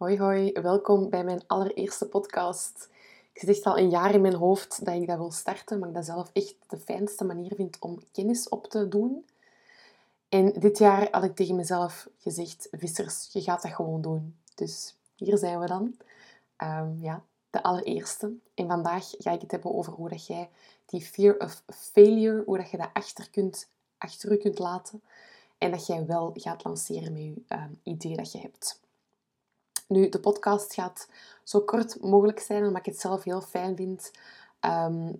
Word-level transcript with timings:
Hoi 0.00 0.18
hoi, 0.18 0.52
welkom 0.52 1.10
bij 1.10 1.24
mijn 1.24 1.42
allereerste 1.46 2.08
podcast. 2.08 2.88
Ik 3.32 3.40
zit 3.40 3.48
echt 3.48 3.64
al 3.64 3.78
een 3.78 3.90
jaar 3.90 4.14
in 4.14 4.20
mijn 4.20 4.34
hoofd 4.34 4.84
dat 4.84 4.94
ik 4.94 5.06
dat 5.06 5.18
wil 5.18 5.30
starten, 5.30 5.78
maar 5.78 5.88
ik 5.88 5.94
dat 5.94 6.04
zelf 6.04 6.30
echt 6.32 6.56
de 6.66 6.76
fijnste 6.76 7.24
manier 7.24 7.54
vind 7.54 7.76
om 7.80 8.02
kennis 8.12 8.48
op 8.48 8.66
te 8.66 8.88
doen. 8.88 9.26
En 10.28 10.52
dit 10.52 10.78
jaar 10.78 11.08
had 11.10 11.24
ik 11.24 11.36
tegen 11.36 11.56
mezelf 11.56 12.08
gezegd, 12.18 12.68
vissers, 12.70 13.28
je 13.32 13.40
gaat 13.40 13.62
dat 13.62 13.72
gewoon 13.72 14.00
doen. 14.00 14.36
Dus 14.54 14.96
hier 15.16 15.38
zijn 15.38 15.60
we 15.60 15.66
dan. 15.66 15.96
Ehm, 16.56 17.00
ja, 17.00 17.24
de 17.50 17.62
allereerste. 17.62 18.32
En 18.54 18.66
vandaag 18.66 19.10
ga 19.18 19.30
ik 19.30 19.40
het 19.40 19.50
hebben 19.50 19.74
over 19.74 19.92
hoe 19.92 20.08
dat 20.08 20.26
jij 20.26 20.50
die 20.86 21.00
fear 21.00 21.36
of 21.38 21.62
failure, 21.66 22.42
hoe 22.44 22.56
dat 22.56 22.70
je 22.70 22.76
dat 22.76 22.90
achter, 22.92 23.30
kunt, 23.30 23.68
achter 23.98 24.32
je 24.32 24.38
kunt 24.38 24.58
laten. 24.58 25.02
En 25.58 25.70
dat 25.70 25.86
jij 25.86 26.06
wel 26.06 26.30
gaat 26.34 26.64
lanceren 26.64 27.12
met 27.12 27.22
je 27.22 27.34
um, 27.48 27.80
idee 27.82 28.16
dat 28.16 28.32
je 28.32 28.38
hebt. 28.38 28.80
Nu, 29.90 30.08
de 30.08 30.20
podcast 30.20 30.74
gaat 30.74 31.08
zo 31.44 31.60
kort 31.60 32.00
mogelijk 32.02 32.40
zijn, 32.40 32.64
omdat 32.64 32.78
ik 32.78 32.92
het 32.92 33.00
zelf 33.00 33.22
heel 33.22 33.40
fijn 33.40 33.76
vind 33.76 34.10
ehm, 34.60 35.12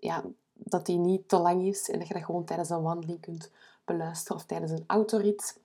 ja, 0.00 0.24
dat 0.52 0.86
die 0.86 0.98
niet 0.98 1.28
te 1.28 1.36
lang 1.36 1.62
is 1.62 1.90
en 1.90 1.98
dat 1.98 2.08
je 2.08 2.14
dat 2.14 2.24
gewoon 2.24 2.44
tijdens 2.44 2.70
een 2.70 2.82
wandeling 2.82 3.20
kunt 3.20 3.50
beluisteren 3.84 4.36
of 4.36 4.44
tijdens 4.44 4.70
een 4.70 4.84
autorit. 4.86 5.58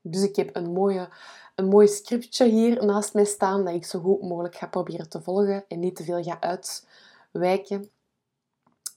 Dus 0.00 0.22
ik 0.22 0.36
heb 0.36 0.56
een, 0.56 0.72
mooie, 0.72 1.08
een 1.54 1.68
mooi 1.68 1.88
scriptje 1.88 2.46
hier 2.46 2.84
naast 2.84 3.14
mij 3.14 3.24
staan 3.24 3.64
dat 3.64 3.74
ik 3.74 3.84
zo 3.84 4.00
goed 4.00 4.22
mogelijk 4.22 4.54
ga 4.54 4.66
proberen 4.66 5.08
te 5.08 5.22
volgen 5.22 5.64
en 5.68 5.80
niet 5.80 5.96
te 5.96 6.04
veel 6.04 6.22
ga 6.22 6.40
uitwijken, 6.40 7.90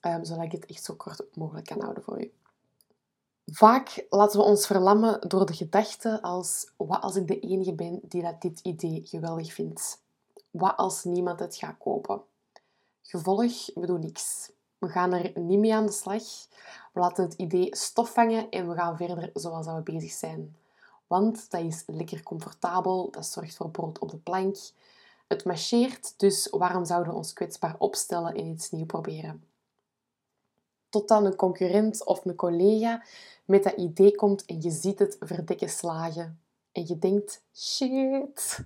um, 0.02 0.26
zodat 0.26 0.44
ik 0.44 0.52
het 0.52 0.66
echt 0.66 0.84
zo 0.84 0.94
kort 0.94 1.24
mogelijk 1.34 1.66
kan 1.66 1.82
houden 1.82 2.04
voor 2.04 2.22
u. 2.22 2.32
Vaak 3.46 4.06
laten 4.10 4.40
we 4.40 4.46
ons 4.46 4.68
verlammen 4.68 5.30
door 5.30 5.46
de 5.46 5.54
gedachte 5.54 6.22
als 6.22 6.72
wat 6.78 7.02
als 7.02 7.16
ik 7.16 7.28
de 7.28 7.40
enige 7.40 7.74
ben 7.74 8.00
die 8.04 8.22
dat 8.22 8.42
dit 8.42 8.60
idee 8.60 9.02
geweldig 9.06 9.54
vindt? 9.54 10.02
Wat 10.52 10.78
als 10.78 11.04
niemand 11.04 11.40
het 11.40 11.56
gaat 11.56 11.78
kopen? 11.78 12.22
Gevolg, 13.02 13.74
we 13.74 13.86
doen 13.86 14.00
niks. 14.00 14.52
We 14.78 14.88
gaan 14.88 15.14
er 15.14 15.40
niet 15.40 15.60
mee 15.60 15.74
aan 15.74 15.86
de 15.86 15.92
slag. 15.92 16.24
We 16.94 17.00
laten 17.00 17.24
het 17.24 17.34
idee 17.34 17.76
stof 17.76 18.14
vangen 18.14 18.50
en 18.50 18.70
we 18.70 18.76
gaan 18.76 18.98
verder 18.98 19.30
zoals 19.34 19.66
we 19.66 19.82
bezig 19.82 20.12
zijn. 20.12 20.56
Want 21.08 21.52
dat 21.52 21.62
is 21.62 21.84
lekker 21.88 22.24
comfortabel, 22.24 23.12
dat 23.12 23.26
zorgt 23.26 23.56
voor 23.56 23.70
brood 23.70 24.00
op 24.00 24.12
de 24.12 24.18
plank. 24.18 24.56
Het 25.28 25.46
marcheert, 25.46 26.14
dus 26.20 26.48
waarom 26.52 26.86
zouden 26.86 27.12
we 27.12 27.18
ons 27.18 27.34
kwetsbaar 27.34 27.76
opstellen 27.78 28.34
en 28.34 28.46
iets 28.46 28.72
nieuws 28.72 28.86
proberen? 28.86 29.44
Tot 30.92 31.08
dan 31.08 31.26
een 31.26 31.36
concurrent 31.36 32.06
of 32.06 32.26
een 32.26 32.36
collega 32.36 33.04
met 33.46 33.64
dat 33.64 33.74
idee 33.74 34.16
komt 34.16 34.46
en 34.46 34.62
je 34.62 34.72
ziet 34.72 35.00
het 35.00 35.18
verdekken 35.20 35.70
slagen. 35.70 36.40
En 36.72 36.88
je 36.88 37.00
denkt, 37.00 37.42
shit, 37.56 38.60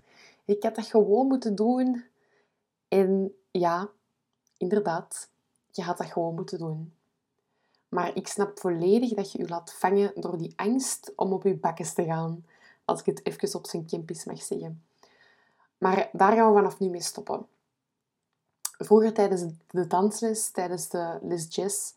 ik 0.45 0.63
had 0.63 0.75
dat 0.75 0.85
gewoon 0.85 1.27
moeten 1.27 1.55
doen. 1.55 2.03
En 2.87 3.35
ja, 3.51 3.89
inderdaad, 4.57 5.29
je 5.71 5.81
had 5.81 5.97
dat 5.97 6.11
gewoon 6.11 6.35
moeten 6.35 6.57
doen. 6.57 6.93
Maar 7.89 8.15
ik 8.15 8.27
snap 8.27 8.59
volledig 8.59 9.13
dat 9.13 9.31
je 9.31 9.37
je 9.37 9.47
laat 9.47 9.73
vangen 9.73 10.11
door 10.15 10.37
die 10.37 10.53
angst 10.55 11.11
om 11.15 11.33
op 11.33 11.43
je 11.43 11.55
bakkes 11.55 11.93
te 11.93 12.03
gaan. 12.03 12.45
Als 12.85 12.99
ik 12.99 13.05
het 13.05 13.25
even 13.25 13.59
op 13.59 13.67
zijn 13.67 13.87
campus 13.87 14.25
mag 14.25 14.41
zeggen. 14.41 14.83
Maar 15.77 16.09
daar 16.11 16.33
gaan 16.33 16.47
we 16.47 16.53
vanaf 16.53 16.79
nu 16.79 16.89
mee 16.89 17.01
stoppen. 17.01 17.47
Vroeger 18.61 19.13
tijdens 19.13 19.43
de 19.67 19.87
dansles, 19.87 20.49
tijdens 20.51 20.89
de 20.89 21.19
les 21.21 21.55
jazz, 21.55 21.93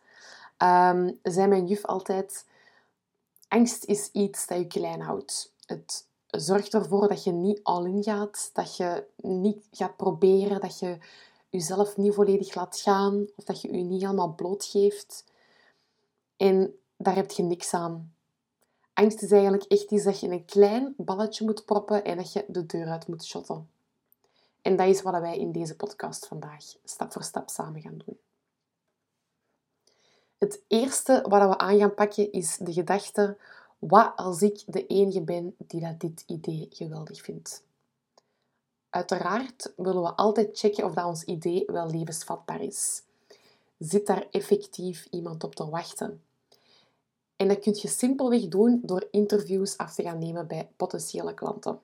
um, 0.63 1.19
zei 1.23 1.47
mijn 1.47 1.67
juf 1.67 1.85
altijd... 1.85 2.47
Angst 3.49 3.85
is 3.85 4.11
iets 4.13 4.47
dat 4.47 4.59
je 4.59 4.67
klein 4.67 5.01
houdt. 5.01 5.53
Het 5.67 6.07
zorgt 6.27 6.75
ervoor 6.75 7.09
dat 7.09 7.25
je 7.25 7.33
niet 7.33 7.61
all-in 7.63 8.03
gaat, 8.03 8.51
dat 8.53 8.77
je 8.77 9.07
niet 9.17 9.67
gaat 9.71 9.97
proberen, 9.97 10.61
dat 10.61 10.79
je 10.79 10.99
jezelf 11.49 11.97
niet 11.97 12.15
volledig 12.15 12.55
laat 12.55 12.81
gaan 12.81 13.27
of 13.37 13.45
dat 13.45 13.61
je 13.61 13.77
je 13.77 13.83
niet 13.83 14.03
helemaal 14.03 14.35
blootgeeft. 14.35 15.25
En 16.37 16.79
daar 16.97 17.15
heb 17.15 17.31
je 17.31 17.43
niks 17.43 17.75
aan. 17.75 18.13
Angst 18.93 19.23
is 19.23 19.31
eigenlijk 19.31 19.65
echt 19.65 19.91
iets 19.91 20.05
dat 20.05 20.21
je 20.21 20.27
in 20.27 20.33
een 20.33 20.45
klein 20.45 20.95
balletje 20.97 21.45
moet 21.45 21.65
proppen 21.65 22.05
en 22.05 22.17
dat 22.17 22.33
je 22.33 22.45
de 22.49 22.67
deur 22.67 22.87
uit 22.87 23.07
moet 23.07 23.25
shotten. 23.25 23.71
En 24.63 24.77
dat 24.77 24.89
is 24.89 25.03
wat 25.03 25.21
wij 25.21 25.39
in 25.39 25.53
deze 25.53 25.77
podcast 25.77 26.27
vandaag 26.27 26.65
stap 26.85 27.13
voor 27.13 27.23
stap 27.23 27.49
samen 27.49 27.81
gaan 27.81 28.03
doen. 28.07 28.19
Het 30.39 30.63
eerste 30.67 31.25
wat 31.29 31.49
we 31.49 31.59
aan 31.59 31.79
gaan 31.79 31.95
pakken 31.95 32.33
is 32.33 32.57
de 32.57 32.73
gedachte: 32.73 33.37
wat 33.79 34.13
als 34.17 34.43
ik 34.43 34.63
de 34.67 34.87
enige 34.87 35.23
ben 35.23 35.55
die 35.59 35.81
dat 35.81 36.01
dit 36.01 36.25
idee 36.27 36.67
geweldig 36.71 37.21
vindt? 37.21 37.65
Uiteraard 38.91 39.73
willen 39.77 40.03
we 40.03 40.15
altijd 40.15 40.59
checken 40.59 40.85
of 40.85 40.95
dat 40.95 41.05
ons 41.05 41.25
idee 41.25 41.65
wel 41.67 41.91
levensvatbaar 41.91 42.63
is. 42.63 43.03
Zit 43.79 44.07
daar 44.07 44.27
effectief 44.31 45.07
iemand 45.11 45.45
op 45.45 45.55
te 45.55 45.69
wachten? 45.69 46.23
En 47.37 47.49
dat 47.49 47.59
kun 47.59 47.77
je 47.81 47.89
simpelweg 47.89 48.49
doen 48.49 48.81
door 48.83 49.09
interviews 49.11 49.77
af 49.77 49.95
te 49.95 50.03
gaan 50.03 50.19
nemen 50.19 50.47
bij 50.47 50.71
potentiële 50.77 51.35
klanten. 51.35 51.81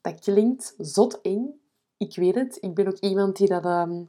Dat 0.00 0.20
klinkt 0.20 0.74
zot 0.78 1.20
eng, 1.20 1.60
ik 1.96 2.16
weet 2.16 2.34
het. 2.34 2.58
Ik 2.60 2.74
ben 2.74 2.86
ook 2.86 2.98
iemand 2.98 3.36
die 3.36 3.48
dat 3.48 3.64
ehm, 3.64 4.02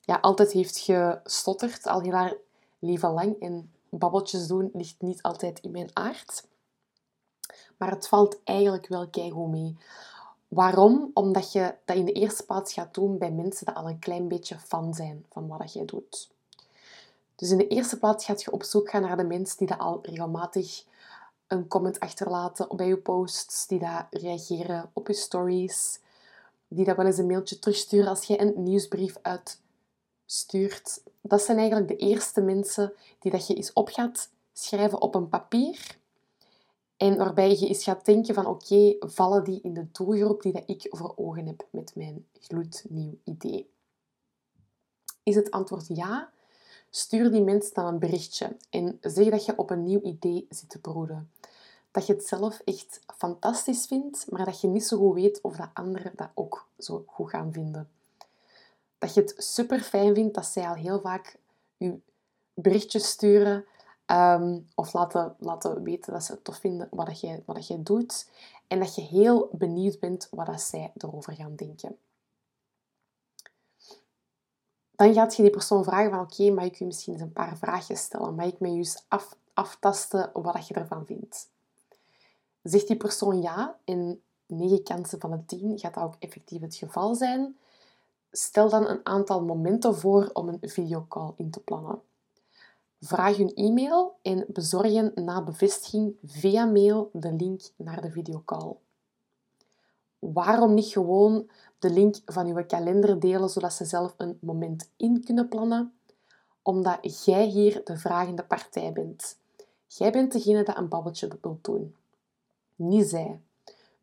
ja, 0.00 0.18
altijd 0.20 0.52
heeft 0.52 0.78
gestotterd, 0.78 1.86
al 1.86 2.00
heel 2.00 2.12
haar 2.12 2.36
leven 2.78 3.10
lang. 3.10 3.40
En 3.40 3.72
babbeltjes 3.88 4.46
doen 4.46 4.70
ligt 4.72 5.00
niet 5.00 5.22
altijd 5.22 5.60
in 5.60 5.70
mijn 5.70 5.90
aard. 5.92 6.46
Maar 7.76 7.90
het 7.90 8.08
valt 8.08 8.40
eigenlijk 8.44 8.86
wel 8.86 9.08
keigoed 9.08 9.50
mee. 9.50 9.76
Waarom? 10.48 11.10
Omdat 11.14 11.52
je 11.52 11.74
dat 11.84 11.96
in 11.96 12.04
de 12.04 12.12
eerste 12.12 12.46
plaats 12.46 12.72
gaat 12.72 12.94
doen 12.94 13.18
bij 13.18 13.30
mensen 13.30 13.66
die 13.66 13.74
al 13.74 13.88
een 13.88 13.98
klein 13.98 14.28
beetje 14.28 14.58
fan 14.58 14.94
zijn 14.94 15.24
van 15.30 15.46
wat 15.46 15.72
jij 15.72 15.84
doet. 15.84 16.30
Dus 17.34 17.50
in 17.50 17.58
de 17.58 17.68
eerste 17.68 17.98
plaats 17.98 18.24
gaat 18.24 18.42
je 18.42 18.52
op 18.52 18.62
zoek 18.62 18.90
gaan 18.90 19.02
naar 19.02 19.16
de 19.16 19.24
mensen 19.24 19.58
die 19.58 19.66
dat 19.66 19.78
al 19.78 19.98
regelmatig 20.02 20.84
een 21.46 21.68
comment 21.68 22.00
achterlaten 22.00 22.76
bij 22.76 22.86
je 22.86 22.96
posts, 22.96 23.66
die 23.66 23.78
dat 23.78 24.06
reageren 24.10 24.90
op 24.92 25.06
je 25.06 25.14
stories, 25.14 26.00
die 26.68 26.84
dat 26.84 26.96
wel 26.96 27.06
eens 27.06 27.18
een 27.18 27.26
mailtje 27.26 27.58
terugsturen 27.58 28.08
als 28.08 28.24
je 28.24 28.40
een 28.40 28.62
nieuwsbrief 28.62 29.18
uitstuurt. 30.28 31.02
Dat 31.20 31.42
zijn 31.42 31.58
eigenlijk 31.58 31.88
de 31.88 31.96
eerste 31.96 32.40
mensen 32.40 32.92
die 33.18 33.30
dat 33.30 33.46
je 33.46 33.54
eens 33.54 33.72
op 33.72 33.88
gaat 33.88 34.30
schrijven 34.52 35.00
op 35.00 35.14
een 35.14 35.28
papier 35.28 35.98
en 36.96 37.16
waarbij 37.16 37.50
je 37.50 37.68
eens 37.68 37.84
gaat 37.84 38.04
denken 38.04 38.34
van 38.34 38.46
oké, 38.46 38.96
vallen 38.98 39.44
die 39.44 39.60
in 39.60 39.74
de 39.74 39.90
doelgroep 39.92 40.42
die 40.42 40.52
dat 40.52 40.62
ik 40.66 40.86
voor 40.90 41.12
ogen 41.16 41.46
heb 41.46 41.66
met 41.70 41.94
mijn 41.94 42.26
gloednieuw 42.32 43.18
idee? 43.24 43.70
Is 45.22 45.34
het 45.34 45.50
antwoord 45.50 45.86
ja? 45.86 46.30
Stuur 46.90 47.30
die 47.30 47.42
mensen 47.42 47.74
dan 47.74 47.86
een 47.86 47.98
berichtje 47.98 48.56
en 48.70 48.98
zeg 49.00 49.30
dat 49.30 49.44
je 49.44 49.56
op 49.58 49.70
een 49.70 49.82
nieuw 49.82 50.00
idee 50.00 50.46
zit 50.48 50.70
te 50.70 50.80
broeden. 50.80 51.30
Dat 51.90 52.06
je 52.06 52.12
het 52.12 52.26
zelf 52.26 52.60
echt 52.64 53.00
fantastisch 53.16 53.86
vindt, 53.86 54.30
maar 54.30 54.44
dat 54.44 54.60
je 54.60 54.68
niet 54.68 54.84
zo 54.84 54.98
goed 54.98 55.14
weet 55.14 55.40
of 55.40 55.56
dat 55.56 55.70
anderen 55.72 56.12
dat 56.16 56.30
ook 56.34 56.68
zo 56.78 57.04
goed 57.06 57.30
gaan 57.30 57.52
vinden. 57.52 57.97
Dat 58.98 59.14
je 59.14 59.20
het 59.20 59.34
super 59.36 59.80
fijn 59.80 60.14
vindt 60.14 60.34
dat 60.34 60.46
zij 60.46 60.68
al 60.68 60.74
heel 60.74 61.00
vaak 61.00 61.38
je 61.76 62.00
berichtjes 62.54 63.08
sturen 63.08 63.64
Um, 64.10 64.68
of 64.74 64.92
laten, 64.92 65.36
laten 65.38 65.82
weten 65.82 66.12
dat 66.12 66.24
ze 66.24 66.32
het 66.32 66.44
tof 66.44 66.56
vinden 66.56 66.88
wat, 66.90 67.20
jij, 67.20 67.42
wat 67.46 67.66
jij 67.66 67.82
doet. 67.82 68.30
En 68.66 68.78
dat 68.78 68.94
je 68.94 69.00
heel 69.00 69.48
benieuwd 69.52 69.98
bent 69.98 70.28
wat 70.30 70.46
dat 70.46 70.60
zij 70.60 70.92
erover 70.96 71.32
gaan 71.32 71.54
denken. 71.54 71.98
Dan 74.90 75.14
gaat 75.14 75.36
je 75.36 75.42
die 75.42 75.50
persoon 75.50 75.84
vragen 75.84 76.10
van 76.10 76.20
oké, 76.20 76.50
mag 76.50 76.64
ik 76.64 76.74
je 76.74 76.84
misschien 76.84 77.12
eens 77.12 77.22
een 77.22 77.32
paar 77.32 77.56
vraagjes 77.56 78.00
stellen? 78.00 78.34
Mag 78.34 78.46
ik 78.46 78.60
me 78.60 78.68
juist 78.68 79.04
af, 79.08 79.36
aftasten 79.52 80.30
wat 80.32 80.54
dat 80.54 80.68
je 80.68 80.74
ervan 80.74 81.06
vindt? 81.06 81.50
Zegt 82.62 82.86
die 82.86 82.96
persoon 82.96 83.42
ja, 83.42 83.78
en 83.84 84.22
9 84.46 84.82
kansen 84.82 85.20
van 85.20 85.30
de 85.30 85.44
10 85.44 85.78
gaat 85.78 85.94
dat 85.94 86.04
ook 86.04 86.16
effectief 86.18 86.60
het 86.60 86.74
geval 86.74 87.14
zijn. 87.14 87.56
Stel 88.38 88.68
dan 88.68 88.86
een 88.86 89.06
aantal 89.06 89.44
momenten 89.44 89.94
voor 89.94 90.30
om 90.32 90.48
een 90.48 90.58
videocall 90.60 91.32
in 91.36 91.50
te 91.50 91.60
plannen. 91.60 92.02
Vraag 93.00 93.36
hun 93.36 93.54
e-mail 93.54 94.18
en 94.22 94.44
bezorg 94.48 95.14
na 95.14 95.42
bevestiging 95.42 96.16
via 96.24 96.64
mail 96.64 97.10
de 97.12 97.32
link 97.32 97.60
naar 97.76 98.00
de 98.00 98.10
videocall. 98.10 98.76
Waarom 100.18 100.74
niet 100.74 100.86
gewoon 100.86 101.50
de 101.78 101.90
link 101.90 102.16
van 102.24 102.46
uw 102.46 102.64
kalender 102.66 103.20
delen, 103.20 103.48
zodat 103.48 103.72
ze 103.72 103.84
zelf 103.84 104.14
een 104.16 104.38
moment 104.40 104.90
in 104.96 105.24
kunnen 105.24 105.48
plannen? 105.48 105.92
Omdat 106.62 107.24
jij 107.24 107.46
hier 107.46 107.80
de 107.84 107.96
vragende 107.96 108.44
partij 108.44 108.92
bent. 108.92 109.38
Jij 109.86 110.12
bent 110.12 110.32
degene 110.32 110.62
dat 110.64 110.76
een 110.76 110.88
babbeltje 110.88 111.38
wil 111.40 111.58
doen. 111.62 111.96
Niet 112.76 113.08
zij. 113.08 113.40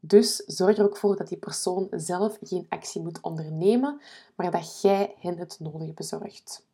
Dus 0.08 0.36
zorg 0.36 0.78
er 0.78 0.84
ook 0.84 0.98
voor 0.98 1.16
dat 1.16 1.28
die 1.28 1.38
persoon 1.38 1.88
zelf 1.92 2.38
geen 2.42 2.66
actie 2.70 3.02
moet 3.02 3.22
ondernemen, 3.22 4.02
maar 4.36 4.52
dat 4.52 4.82
jij 4.82 5.16
hen 5.20 5.38
het 5.38 5.58
nodige 5.60 5.94
bezorgt. 5.94 6.66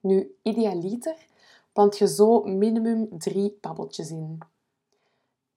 Nu, 0.00 0.36
idealiter 0.42 1.26
plant 1.72 1.98
je 1.98 2.08
zo 2.08 2.42
minimum 2.42 3.18
drie 3.18 3.58
babbeltjes 3.60 4.10
in. 4.10 4.38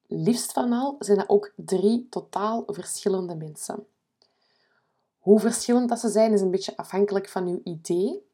Liefst 0.07 0.51
van 0.51 0.73
al 0.73 0.95
zijn 0.99 1.17
dat 1.17 1.29
ook 1.29 1.53
drie 1.55 2.07
totaal 2.09 2.63
verschillende 2.67 3.35
mensen. 3.35 3.87
Hoe 5.19 5.39
verschillend 5.39 5.89
dat 5.89 5.99
ze 5.99 6.09
zijn 6.09 6.33
is 6.33 6.41
een 6.41 6.51
beetje 6.51 6.77
afhankelijk 6.77 7.29
van 7.29 7.47
uw 7.47 7.61
idee. 7.63 8.25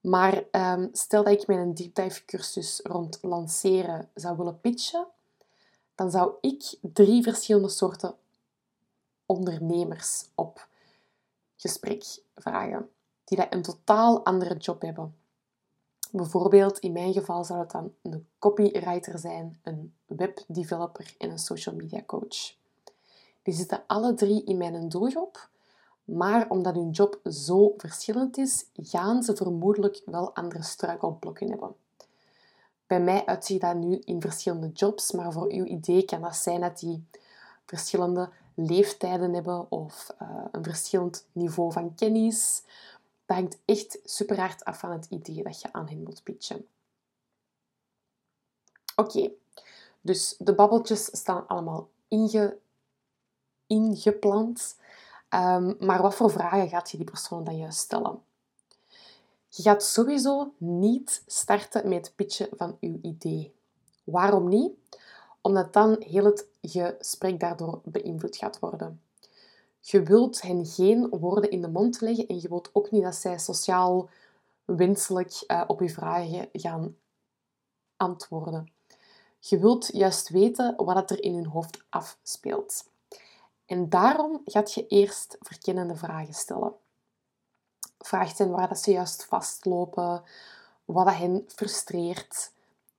Maar 0.00 0.44
um, 0.52 0.88
stel 0.92 1.24
dat 1.24 1.32
ik 1.32 1.46
mijn 1.46 1.74
deep 1.74 1.94
dive 1.94 2.24
cursus 2.24 2.80
rond 2.82 3.18
lanceren 3.22 4.10
zou 4.14 4.36
willen 4.36 4.60
pitchen, 4.60 5.06
dan 6.00 6.10
zou 6.10 6.32
ik 6.40 6.78
drie 6.80 7.22
verschillende 7.22 7.68
soorten 7.68 8.14
ondernemers 9.26 10.24
op 10.34 10.68
gesprek 11.56 12.22
vragen, 12.36 12.90
die 13.24 13.38
dat 13.38 13.46
een 13.50 13.62
totaal 13.62 14.24
andere 14.24 14.56
job 14.56 14.82
hebben. 14.82 15.16
Bijvoorbeeld, 16.10 16.78
in 16.78 16.92
mijn 16.92 17.12
geval 17.12 17.44
zou 17.44 17.60
het 17.60 17.70
dan 17.70 17.92
een 18.02 18.26
copywriter 18.38 19.18
zijn, 19.18 19.60
een 19.62 19.94
webdeveloper 20.06 21.14
en 21.18 21.30
een 21.30 21.38
social 21.38 21.74
media 21.74 22.02
coach. 22.06 22.54
Die 23.42 23.54
zitten 23.54 23.82
alle 23.86 24.14
drie 24.14 24.44
in 24.44 24.56
mijn 24.56 24.88
doelgroep, 24.88 25.48
maar 26.04 26.50
omdat 26.50 26.74
hun 26.74 26.90
job 26.90 27.20
zo 27.24 27.74
verschillend 27.76 28.38
is, 28.38 28.66
gaan 28.74 29.22
ze 29.22 29.36
vermoedelijk 29.36 30.02
wel 30.04 30.34
andere 30.34 30.62
struikelblokken 30.62 31.48
hebben. 31.48 31.74
Bij 32.90 33.00
mij 33.00 33.26
uitziet 33.26 33.60
dat 33.60 33.76
nu 33.76 33.98
in 34.04 34.20
verschillende 34.20 34.68
jobs, 34.68 35.12
maar 35.12 35.32
voor 35.32 35.52
uw 35.52 35.64
idee 35.64 36.04
kan 36.04 36.20
dat 36.20 36.36
zijn 36.36 36.60
dat 36.60 36.78
die 36.78 37.06
verschillende 37.66 38.30
leeftijden 38.54 39.34
hebben 39.34 39.70
of 39.70 40.14
uh, 40.22 40.44
een 40.52 40.64
verschillend 40.64 41.26
niveau 41.32 41.72
van 41.72 41.94
kennis. 41.94 42.62
Dat 43.26 43.36
hangt 43.36 43.58
echt 43.64 43.98
super 44.04 44.38
hard 44.40 44.64
af 44.64 44.78
van 44.78 44.90
het 44.90 45.06
idee 45.06 45.42
dat 45.42 45.60
je 45.60 45.72
aan 45.72 45.88
hen 45.88 46.02
moet 46.02 46.22
pitchen. 46.22 46.66
Oké, 48.96 49.30
dus 50.00 50.34
de 50.38 50.54
babbeltjes 50.54 51.04
staan 51.04 51.46
allemaal 51.46 51.88
inge, 52.08 52.58
ingepland. 53.66 54.76
Um, 55.34 55.76
maar 55.80 56.02
wat 56.02 56.14
voor 56.14 56.30
vragen 56.30 56.68
gaat 56.68 56.90
je 56.90 56.96
die 56.96 57.06
persoon 57.06 57.44
dan 57.44 57.56
juist 57.56 57.78
stellen? 57.78 58.22
Je 59.52 59.62
gaat 59.62 59.84
sowieso 59.84 60.52
niet 60.56 61.22
starten 61.26 61.88
met 61.88 62.06
het 62.06 62.14
pitchen 62.14 62.48
van 62.56 62.76
uw 62.80 62.98
idee. 63.02 63.54
Waarom 64.04 64.48
niet? 64.48 64.72
Omdat 65.40 65.72
dan 65.72 65.96
heel 66.00 66.24
het 66.24 66.46
gesprek 66.62 67.40
daardoor 67.40 67.80
beïnvloed 67.84 68.36
gaat 68.36 68.58
worden. 68.58 69.00
Je 69.80 70.02
wilt 70.02 70.42
hen 70.42 70.66
geen 70.66 71.08
woorden 71.08 71.50
in 71.50 71.60
de 71.60 71.68
mond 71.68 72.00
leggen 72.00 72.26
en 72.26 72.40
je 72.40 72.48
wilt 72.48 72.70
ook 72.72 72.90
niet 72.90 73.02
dat 73.02 73.14
zij 73.14 73.38
sociaal 73.38 74.08
wenselijk 74.64 75.44
uh, 75.46 75.64
op 75.66 75.80
je 75.80 75.90
vragen 75.90 76.48
gaan 76.52 76.96
antwoorden. 77.96 78.72
Je 79.38 79.58
wilt 79.58 79.88
juist 79.92 80.28
weten 80.28 80.74
wat 80.76 81.10
er 81.10 81.22
in 81.22 81.34
hun 81.34 81.46
hoofd 81.46 81.84
afspeelt. 81.88 82.88
En 83.66 83.88
daarom 83.88 84.40
gaat 84.44 84.72
je 84.72 84.86
eerst 84.86 85.36
verkennende 85.40 85.96
vragen 85.96 86.34
stellen. 86.34 86.74
Vraag 88.00 88.38
hen 88.38 88.50
waar 88.50 88.68
dat 88.68 88.78
ze 88.78 88.90
juist 88.90 89.24
vastlopen, 89.24 90.22
wat 90.84 91.06
dat 91.06 91.14
hen 91.14 91.44
frustreert, 91.46 92.52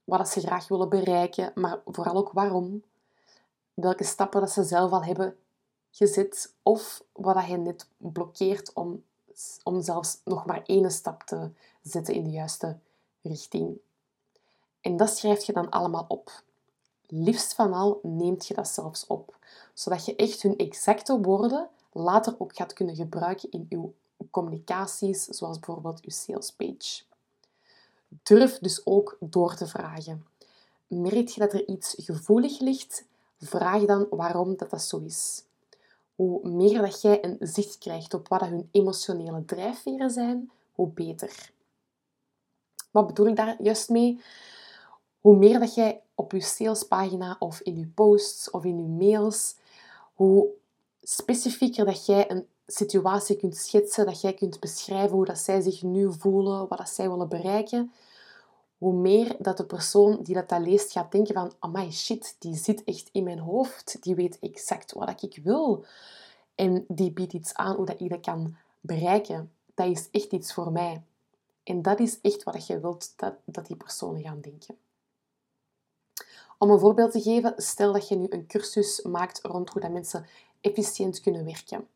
wat 0.03 0.17
dat 0.17 0.29
ze 0.29 0.39
graag 0.39 0.67
willen 0.67 0.89
bereiken, 0.89 1.51
maar 1.55 1.79
vooral 1.85 2.15
ook 2.15 2.31
waarom. 2.31 2.83
Welke 3.73 4.03
stappen 4.03 4.39
dat 4.41 4.51
ze 4.51 4.63
zelf 4.63 4.91
al 4.91 5.03
hebben 5.03 5.35
gezet 5.91 6.53
of 6.63 7.03
wat 7.11 7.35
dat 7.35 7.45
hen 7.45 7.63
net 7.63 7.87
blokkeert 7.97 8.73
om, 8.73 9.03
om 9.63 9.81
zelfs 9.81 10.19
nog 10.23 10.45
maar 10.45 10.61
één 10.65 10.91
stap 10.91 11.23
te 11.23 11.49
zetten 11.81 12.13
in 12.13 12.23
de 12.23 12.29
juiste 12.29 12.77
richting. 13.21 13.79
En 14.81 14.97
dat 14.97 15.17
schrijf 15.17 15.43
je 15.43 15.53
dan 15.53 15.69
allemaal 15.69 16.05
op. 16.07 16.43
Liefst 17.07 17.53
van 17.53 17.73
al 17.73 17.99
neemt 18.03 18.47
je 18.47 18.53
dat 18.53 18.67
zelfs 18.67 19.07
op, 19.07 19.37
zodat 19.73 20.05
je 20.05 20.15
echt 20.15 20.41
hun 20.41 20.57
exacte 20.57 21.19
woorden 21.21 21.69
later 21.91 22.35
ook 22.37 22.55
gaat 22.55 22.73
kunnen 22.73 22.95
gebruiken 22.95 23.51
in 23.51 23.65
uw 23.69 23.93
communicaties, 24.29 25.25
zoals 25.25 25.59
bijvoorbeeld 25.59 26.01
uw 26.01 26.11
sales 26.11 26.51
page. 26.51 27.03
Durf 28.23 28.59
dus 28.59 28.85
ook 28.85 29.17
door 29.19 29.55
te 29.55 29.67
vragen. 29.67 30.25
Merk 30.87 31.27
je 31.27 31.39
dat 31.39 31.53
er 31.53 31.67
iets 31.67 31.95
gevoelig 31.97 32.59
ligt, 32.59 33.05
vraag 33.39 33.85
dan 33.85 34.07
waarom 34.09 34.57
dat, 34.57 34.69
dat 34.69 34.81
zo 34.81 34.97
is. 34.97 35.43
Hoe 36.15 36.49
meer 36.49 36.81
dat 36.81 37.01
jij 37.01 37.23
een 37.23 37.37
zicht 37.39 37.77
krijgt 37.77 38.13
op 38.13 38.27
wat 38.27 38.41
hun 38.41 38.69
emotionele 38.71 39.45
drijfveren 39.45 40.09
zijn, 40.09 40.51
hoe 40.71 40.87
beter. 40.87 41.51
Wat 42.91 43.07
bedoel 43.07 43.27
ik 43.27 43.35
daar 43.35 43.61
juist 43.61 43.89
mee? 43.89 44.21
Hoe 45.21 45.37
meer 45.37 45.59
dat 45.59 45.75
jij 45.75 46.01
op 46.15 46.31
je 46.31 46.41
salespagina 46.41 47.35
of 47.39 47.59
in 47.59 47.77
je 47.77 47.87
posts 47.87 48.49
of 48.49 48.63
in 48.63 48.77
je 48.77 48.87
mails, 48.87 49.55
hoe 50.13 50.47
specifieker 51.01 51.85
dat 51.85 52.05
jij 52.05 52.31
een 52.31 52.47
situatie 52.73 53.37
kunt 53.37 53.57
schetsen, 53.57 54.05
dat 54.05 54.21
jij 54.21 54.33
kunt 54.33 54.59
beschrijven 54.59 55.15
hoe 55.15 55.25
dat 55.25 55.37
zij 55.37 55.61
zich 55.61 55.81
nu 55.81 56.13
voelen, 56.13 56.67
wat 56.67 56.77
dat 56.77 56.89
zij 56.89 57.09
willen 57.09 57.29
bereiken, 57.29 57.91
hoe 58.77 58.93
meer 58.93 59.35
dat 59.39 59.57
de 59.57 59.65
persoon 59.65 60.23
die 60.23 60.35
dat, 60.35 60.49
dat 60.49 60.61
leest 60.61 60.91
gaat 60.91 61.11
denken 61.11 61.33
van 61.33 61.53
amai 61.59 61.91
shit, 61.91 62.35
die 62.39 62.55
zit 62.55 62.83
echt 62.83 63.09
in 63.11 63.23
mijn 63.23 63.39
hoofd, 63.39 63.97
die 64.01 64.15
weet 64.15 64.39
exact 64.39 64.91
wat 64.91 65.23
ik 65.23 65.39
wil. 65.43 65.85
En 66.55 66.85
die 66.87 67.11
biedt 67.11 67.33
iets 67.33 67.53
aan 67.53 67.75
hoe 67.75 67.85
dat 67.85 68.01
ik 68.01 68.09
dat 68.09 68.19
kan 68.19 68.55
bereiken. 68.79 69.51
Dat 69.73 69.87
is 69.87 70.09
echt 70.11 70.31
iets 70.31 70.53
voor 70.53 70.71
mij. 70.71 71.03
En 71.63 71.81
dat 71.81 71.99
is 71.99 72.21
echt 72.21 72.43
wat 72.43 72.67
je 72.67 72.79
wilt 72.79 73.13
dat, 73.15 73.33
dat 73.45 73.67
die 73.67 73.75
personen 73.75 74.21
gaan 74.21 74.41
denken. 74.41 74.77
Om 76.57 76.69
een 76.69 76.79
voorbeeld 76.79 77.11
te 77.11 77.21
geven, 77.21 77.53
stel 77.57 77.93
dat 77.93 78.07
je 78.07 78.15
nu 78.15 78.25
een 78.29 78.47
cursus 78.47 79.01
maakt 79.01 79.41
rond 79.41 79.69
hoe 79.69 79.81
dat 79.81 79.91
mensen 79.91 80.25
efficiënt 80.61 81.19
kunnen 81.19 81.45
werken. 81.45 81.87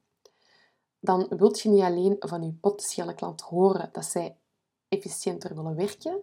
Dan 1.06 1.28
wilt 1.30 1.60
je 1.60 1.69
niet 1.69 1.81
alleen 1.81 2.16
van 2.19 2.44
je 2.44 2.52
potentiële 2.52 3.16
klant 3.16 3.42
horen 3.42 3.90
dat 3.92 4.06
zij 4.06 4.38
efficiënter 4.88 5.56
willen 5.56 5.75
werken, 5.75 6.22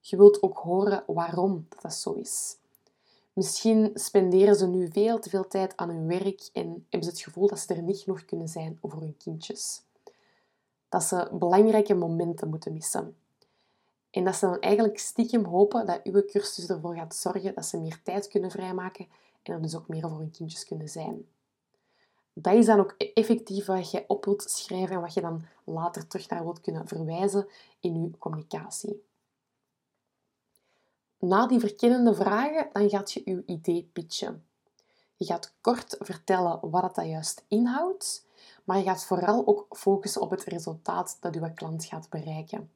je 0.00 0.16
wilt 0.16 0.42
ook 0.42 0.58
horen 0.58 1.04
waarom 1.06 1.66
dat 1.80 1.94
zo 1.94 2.12
is. 2.12 2.56
Misschien 3.32 3.90
spenderen 3.94 4.56
ze 4.56 4.66
nu 4.66 4.90
veel 4.90 5.18
te 5.18 5.30
veel 5.30 5.48
tijd 5.48 5.76
aan 5.76 5.88
hun 5.88 6.06
werk 6.06 6.48
en 6.52 6.66
hebben 6.66 7.02
ze 7.02 7.08
het 7.08 7.20
gevoel 7.20 7.48
dat 7.48 7.58
ze 7.58 7.74
er 7.74 7.82
niet 7.82 7.98
genoeg 7.98 8.24
kunnen 8.24 8.48
zijn 8.48 8.78
voor 8.80 8.92
hun 8.92 9.16
kindjes. 9.16 9.82
Dat 10.88 11.02
ze 11.02 11.28
belangrijke 11.32 11.94
momenten 11.94 12.48
moeten 12.48 12.72
missen. 12.72 13.16
En 14.10 14.24
dat 14.24 14.34
ze 14.34 14.46
dan 14.46 14.60
eigenlijk 14.60 14.98
stiekem 14.98 15.44
hopen 15.44 15.86
dat 15.86 16.00
uw 16.02 16.24
cursus 16.24 16.68
ervoor 16.68 16.94
gaat 16.94 17.14
zorgen 17.14 17.54
dat 17.54 17.66
ze 17.66 17.80
meer 17.80 18.00
tijd 18.02 18.28
kunnen 18.28 18.50
vrijmaken 18.50 19.06
en 19.42 19.52
er 19.54 19.62
dus 19.62 19.76
ook 19.76 19.88
meer 19.88 20.08
voor 20.08 20.18
hun 20.18 20.30
kindjes 20.30 20.64
kunnen 20.64 20.88
zijn. 20.88 21.26
Dat 22.32 22.54
is 22.54 22.66
dan 22.66 22.80
ook 22.80 22.94
effectief 22.98 23.66
wat 23.66 23.90
je 23.90 24.04
op 24.06 24.24
wilt 24.24 24.50
schrijven 24.50 24.94
en 24.94 25.00
wat 25.00 25.14
je 25.14 25.20
dan 25.20 25.44
later 25.64 26.06
terug 26.06 26.28
naar 26.28 26.42
wilt 26.42 26.60
kunnen 26.60 26.88
verwijzen 26.88 27.48
in 27.80 28.02
je 28.02 28.18
communicatie. 28.18 29.04
Na 31.18 31.46
die 31.46 31.60
verkennende 31.60 32.14
vragen, 32.14 32.68
dan 32.72 32.90
gaat 32.90 33.12
je 33.12 33.22
je 33.24 33.42
idee 33.46 33.90
pitchen. 33.92 34.44
Je 35.16 35.24
gaat 35.24 35.52
kort 35.60 35.96
vertellen 36.00 36.70
wat 36.70 36.94
dat 36.94 37.06
juist 37.06 37.44
inhoudt, 37.48 38.26
maar 38.64 38.78
je 38.78 38.84
gaat 38.84 39.04
vooral 39.04 39.46
ook 39.46 39.66
focussen 39.76 40.20
op 40.20 40.30
het 40.30 40.44
resultaat 40.44 41.16
dat 41.20 41.34
uw 41.34 41.52
klant 41.54 41.84
gaat 41.84 42.08
bereiken. 42.10 42.70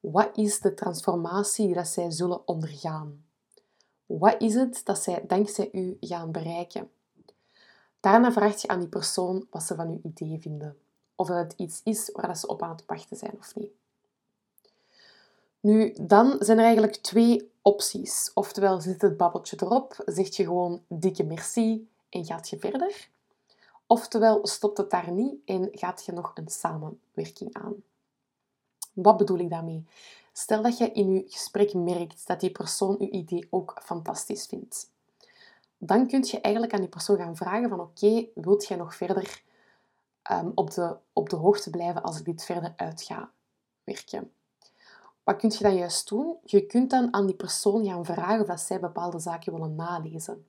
Wat 0.00 0.36
is 0.36 0.60
de 0.60 0.74
transformatie 0.74 1.74
dat 1.74 1.88
zij 1.88 2.10
zullen 2.10 2.48
ondergaan? 2.48 3.24
Wat 4.06 4.42
is 4.42 4.54
het 4.54 4.80
dat 4.84 4.98
zij 4.98 5.24
dankzij 5.26 5.68
u 5.72 5.96
gaan 6.00 6.32
bereiken? 6.32 6.90
Daarna 8.00 8.32
vraag 8.32 8.62
je 8.62 8.68
aan 8.68 8.78
die 8.78 8.88
persoon 8.88 9.46
wat 9.50 9.62
ze 9.62 9.74
van 9.74 9.88
uw 9.88 10.00
idee 10.02 10.40
vinden. 10.40 10.76
Of 11.14 11.26
dat 11.26 11.36
het 11.36 11.54
iets 11.56 11.80
is 11.84 12.10
waar 12.12 12.36
ze 12.36 12.46
op 12.46 12.62
aan 12.62 12.70
het 12.70 12.84
wachten 12.86 13.16
zijn 13.16 13.34
of 13.38 13.54
niet. 13.54 13.72
Nu, 15.60 15.94
dan 16.00 16.36
zijn 16.40 16.58
er 16.58 16.64
eigenlijk 16.64 16.96
twee 16.96 17.50
opties. 17.62 18.30
Oftewel 18.34 18.80
zit 18.80 19.02
het 19.02 19.16
babbeltje 19.16 19.56
erop, 19.60 20.02
zeg 20.06 20.36
je 20.36 20.44
gewoon 20.44 20.82
dikke 20.88 21.24
merci 21.24 21.88
en 22.08 22.24
gaat 22.24 22.48
je 22.48 22.58
verder. 22.58 23.08
Oftewel 23.86 24.46
stopt 24.46 24.78
het 24.78 24.90
daar 24.90 25.10
niet 25.10 25.34
en 25.44 25.68
gaat 25.72 26.04
je 26.04 26.12
nog 26.12 26.32
een 26.34 26.48
samenwerking 26.48 27.54
aan. 27.54 27.74
Wat 28.92 29.16
bedoel 29.16 29.38
ik 29.38 29.50
daarmee? 29.50 29.86
Stel 30.32 30.62
dat 30.62 30.78
je 30.78 30.92
in 30.92 31.12
je 31.12 31.24
gesprek 31.26 31.74
merkt 31.74 32.26
dat 32.26 32.40
die 32.40 32.50
persoon 32.50 32.96
je 32.98 33.10
idee 33.10 33.46
ook 33.50 33.80
fantastisch 33.84 34.46
vindt. 34.46 34.90
Dan 35.78 36.06
kun 36.06 36.24
je 36.26 36.40
eigenlijk 36.40 36.74
aan 36.74 36.80
die 36.80 36.88
persoon 36.88 37.16
gaan 37.16 37.36
vragen 37.36 37.68
van 37.68 37.80
oké, 37.80 38.26
wilt 38.34 38.66
jij 38.66 38.76
nog 38.76 38.94
verder 38.94 39.42
um, 40.30 40.52
op, 40.54 40.70
de, 40.70 40.96
op 41.12 41.30
de 41.30 41.36
hoogte 41.36 41.70
blijven 41.70 42.02
als 42.02 42.18
ik 42.18 42.24
dit 42.24 42.44
verder 42.44 42.72
uit 42.76 43.02
ga 43.02 43.30
werken? 43.84 44.32
Wat 45.24 45.36
kun 45.36 45.50
je 45.50 45.62
dan 45.62 45.76
juist 45.76 46.08
doen? 46.08 46.36
Je 46.44 46.66
kunt 46.66 46.90
dan 46.90 47.14
aan 47.14 47.26
die 47.26 47.34
persoon 47.34 47.84
gaan 47.84 48.04
vragen 48.04 48.40
of 48.40 48.46
dat 48.46 48.60
zij 48.60 48.80
bepaalde 48.80 49.18
zaken 49.18 49.52
willen 49.52 49.74
nalezen. 49.74 50.46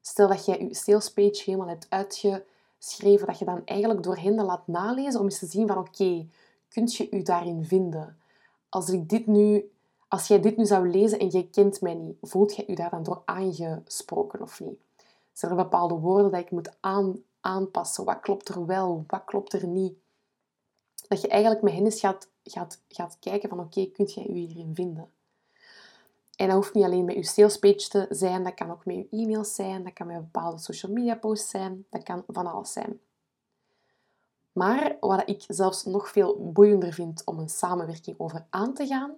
Stel 0.00 0.28
dat 0.28 0.44
jij 0.44 0.58
je 0.58 0.74
salespage 0.74 1.42
helemaal 1.44 1.68
hebt 1.68 1.86
uitgeschreven, 1.88 3.26
dat 3.26 3.38
je 3.38 3.44
dan 3.44 3.62
eigenlijk 3.64 4.02
door 4.02 4.16
hen 4.16 4.34
laat 4.34 4.66
nalezen 4.66 5.20
om 5.20 5.26
eens 5.26 5.38
te 5.38 5.46
zien 5.46 5.66
van 5.66 5.78
oké, 5.78 6.28
kunt 6.68 6.96
je 6.96 7.10
u 7.10 7.22
daarin 7.22 7.64
vinden? 7.64 8.18
Als 8.68 8.88
ik 8.88 9.08
dit 9.08 9.26
nu 9.26 9.70
Als 10.10 10.26
jij 10.26 10.40
dit 10.40 10.56
nu 10.56 10.66
zou 10.66 10.88
lezen 10.88 11.18
en 11.18 11.28
jij 11.28 11.48
kent 11.52 11.80
mij 11.80 11.94
niet, 11.94 12.16
voelt 12.22 12.56
jij 12.56 12.64
je 12.66 12.74
daar 12.74 12.90
dan 12.90 13.02
door 13.02 13.22
aangesproken 13.24 14.42
of 14.42 14.60
niet? 14.60 14.80
Zijn 15.32 15.50
er 15.50 15.56
bepaalde 15.56 15.94
woorden 15.94 16.30
dat 16.30 16.40
ik 16.40 16.50
moet 16.50 16.76
aan, 16.80 17.22
aanpassen? 17.40 18.04
Wat 18.04 18.20
klopt 18.20 18.48
er 18.48 18.66
wel? 18.66 19.04
Wat 19.06 19.24
klopt 19.24 19.52
er 19.52 19.66
niet? 19.66 19.94
Dat 21.08 21.20
je 21.20 21.28
eigenlijk 21.28 21.62
met 21.62 21.72
hen 21.72 21.84
eens 21.84 22.00
gaat, 22.00 22.28
gaat, 22.88 23.16
kijken 23.20 23.48
van 23.48 23.60
oké, 23.60 23.86
kunt 23.86 24.14
jij 24.14 24.26
u 24.26 24.34
hierin 24.34 24.74
vinden? 24.74 25.10
En 26.36 26.46
dat 26.46 26.56
hoeft 26.56 26.74
niet 26.74 26.84
alleen 26.84 27.04
met 27.04 27.14
je 27.14 27.24
salespage 27.24 27.88
te 27.88 28.06
zijn, 28.10 28.44
dat 28.44 28.54
kan 28.54 28.70
ook 28.70 28.84
met 28.84 28.96
je 28.96 29.06
e-mails 29.10 29.54
zijn, 29.54 29.84
dat 29.84 29.92
kan 29.92 30.06
met 30.06 30.32
bepaalde 30.32 30.58
social 30.58 30.92
media 30.92 31.14
posts 31.14 31.50
zijn, 31.50 31.86
dat 31.90 32.02
kan 32.02 32.24
van 32.26 32.46
alles 32.46 32.72
zijn. 32.72 33.00
Maar 34.52 34.96
wat 35.00 35.22
ik 35.28 35.44
zelfs 35.48 35.84
nog 35.84 36.10
veel 36.10 36.52
boeiender 36.52 36.92
vind 36.92 37.22
om 37.24 37.38
een 37.38 37.48
samenwerking 37.48 38.18
over 38.18 38.46
aan 38.50 38.74
te 38.74 38.86
gaan, 38.86 39.16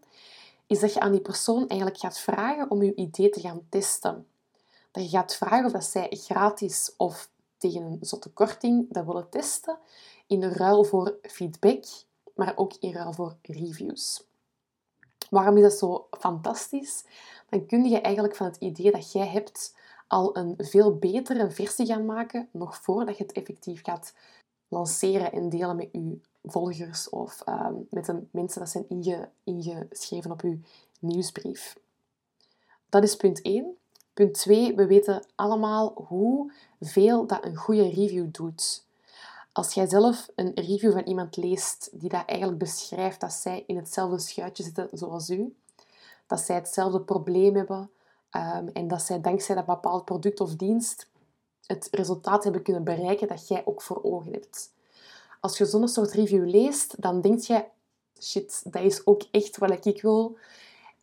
is 0.73 0.81
dat 0.81 0.93
je 0.93 1.01
aan 1.01 1.13
die 1.13 1.21
persoon 1.21 1.69
eigenlijk 1.69 2.01
gaat 2.01 2.19
vragen 2.19 2.71
om 2.71 2.83
je 2.83 2.95
idee 2.95 3.29
te 3.29 3.41
gaan 3.41 3.67
testen. 3.69 4.27
Dat 4.91 5.05
je 5.05 5.11
gaat 5.11 5.37
vragen 5.37 5.65
of 5.65 5.73
dat 5.73 5.85
zij 5.85 6.09
gratis 6.11 6.93
of 6.97 7.31
tegen 7.57 7.83
een 7.83 7.99
zotte 8.01 8.31
korting 8.31 8.87
dat 8.91 9.05
willen 9.05 9.29
testen, 9.29 9.79
in 10.27 10.43
ruil 10.43 10.85
voor 10.85 11.19
feedback, 11.23 11.85
maar 12.35 12.53
ook 12.57 12.73
in 12.81 12.93
ruil 12.93 13.13
voor 13.13 13.37
reviews. 13.43 14.25
Waarom 15.31 15.57
is 15.57 15.63
dat 15.63 15.73
zo 15.73 16.07
fantastisch? 16.11 17.05
Dan 17.49 17.67
kun 17.67 17.85
je 17.85 18.01
eigenlijk 18.01 18.37
van 18.37 18.47
het 18.47 18.57
idee 18.57 18.93
dat 18.93 19.13
jij 19.13 19.27
hebt 19.27 19.75
al 20.07 20.37
een 20.37 20.55
veel 20.59 20.97
betere 20.97 21.51
versie 21.51 21.87
gaan 21.87 22.05
maken, 22.05 22.49
nog 22.53 22.77
voordat 22.77 23.17
je 23.17 23.23
het 23.23 23.33
effectief 23.33 23.85
gaat 23.85 24.15
lanceren 24.69 25.33
en 25.33 25.49
delen 25.49 25.77
met 25.77 25.89
je 25.93 26.21
volgers 26.45 27.09
of 27.09 27.41
ehm, 27.41 27.75
met 27.91 28.07
de 28.07 28.27
mensen 28.31 28.61
dat 28.61 28.71
zijn 28.71 28.89
inge, 28.89 29.29
ingeschreven 29.45 30.31
op 30.31 30.41
je 30.41 30.61
nieuwsbrief. 30.99 31.77
Dat 32.89 33.03
is 33.03 33.17
punt 33.17 33.43
1. 33.43 33.77
Punt 34.15 34.35
2, 34.35 34.75
we 34.75 34.87
weten 34.87 35.25
allemaal 35.35 35.93
hoeveel 36.09 37.27
dat 37.27 37.45
een 37.45 37.57
goede 37.57 37.89
review 37.89 38.27
doet. 38.31 38.85
Als 39.53 39.75
jij 39.75 39.89
zelf 39.89 40.29
een 40.35 40.53
review 40.55 40.93
van 40.93 41.03
iemand 41.03 41.37
leest 41.37 41.91
die 41.93 42.09
dat 42.09 42.27
eigenlijk 42.27 42.59
beschrijft 42.59 43.21
dat 43.21 43.33
zij 43.33 43.65
in 43.67 43.77
hetzelfde 43.77 44.19
schuitje 44.19 44.63
zitten 44.63 44.89
zoals 44.93 45.31
u, 45.31 45.57
dat 46.27 46.41
zij 46.41 46.57
hetzelfde 46.57 47.01
probleem 47.01 47.55
hebben 47.57 47.91
um, 48.31 48.69
en 48.69 48.89
dat 48.89 49.03
zij 49.03 49.21
dankzij 49.21 49.55
dat 49.55 49.67
bepaald 49.67 50.05
product 50.05 50.41
of 50.41 50.55
dienst 50.55 51.09
het 51.67 51.89
resultaat 51.91 52.45
hebben 52.45 52.63
kunnen 52.63 52.85
bereiken 52.85 53.29
dat 53.29 53.49
jij 53.49 53.63
ook 53.67 53.83
voor 53.83 54.03
ogen 54.03 54.33
hebt. 54.33 54.73
Als 55.43 55.59
je 55.59 55.65
zo'n 55.65 55.89
soort 55.89 56.13
review 56.13 56.49
leest, 56.49 57.03
dan 57.03 57.21
denk 57.21 57.41
je, 57.41 57.65
shit, 58.21 58.73
dat 58.73 58.83
is 58.83 59.07
ook 59.07 59.23
echt 59.31 59.59
wat 59.59 59.87
ik 59.87 60.03
wil. 60.03 60.37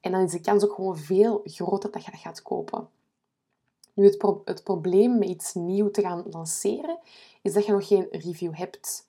En 0.01 0.11
dan 0.11 0.21
is 0.21 0.31
de 0.31 0.41
kans 0.41 0.63
ook 0.63 0.73
gewoon 0.73 0.97
veel 0.97 1.41
groter 1.43 1.91
dat 1.91 2.05
je 2.05 2.11
dat 2.11 2.19
gaat 2.19 2.41
kopen. 2.41 2.89
Nu, 3.93 4.05
het, 4.05 4.25
het 4.45 4.63
probleem 4.63 5.17
met 5.17 5.29
iets 5.29 5.53
nieuw 5.53 5.91
te 5.91 6.01
gaan 6.01 6.25
lanceren, 6.29 6.99
is 7.41 7.53
dat 7.53 7.65
je 7.65 7.71
nog 7.71 7.87
geen 7.87 8.07
review 8.11 8.55
hebt. 8.55 9.07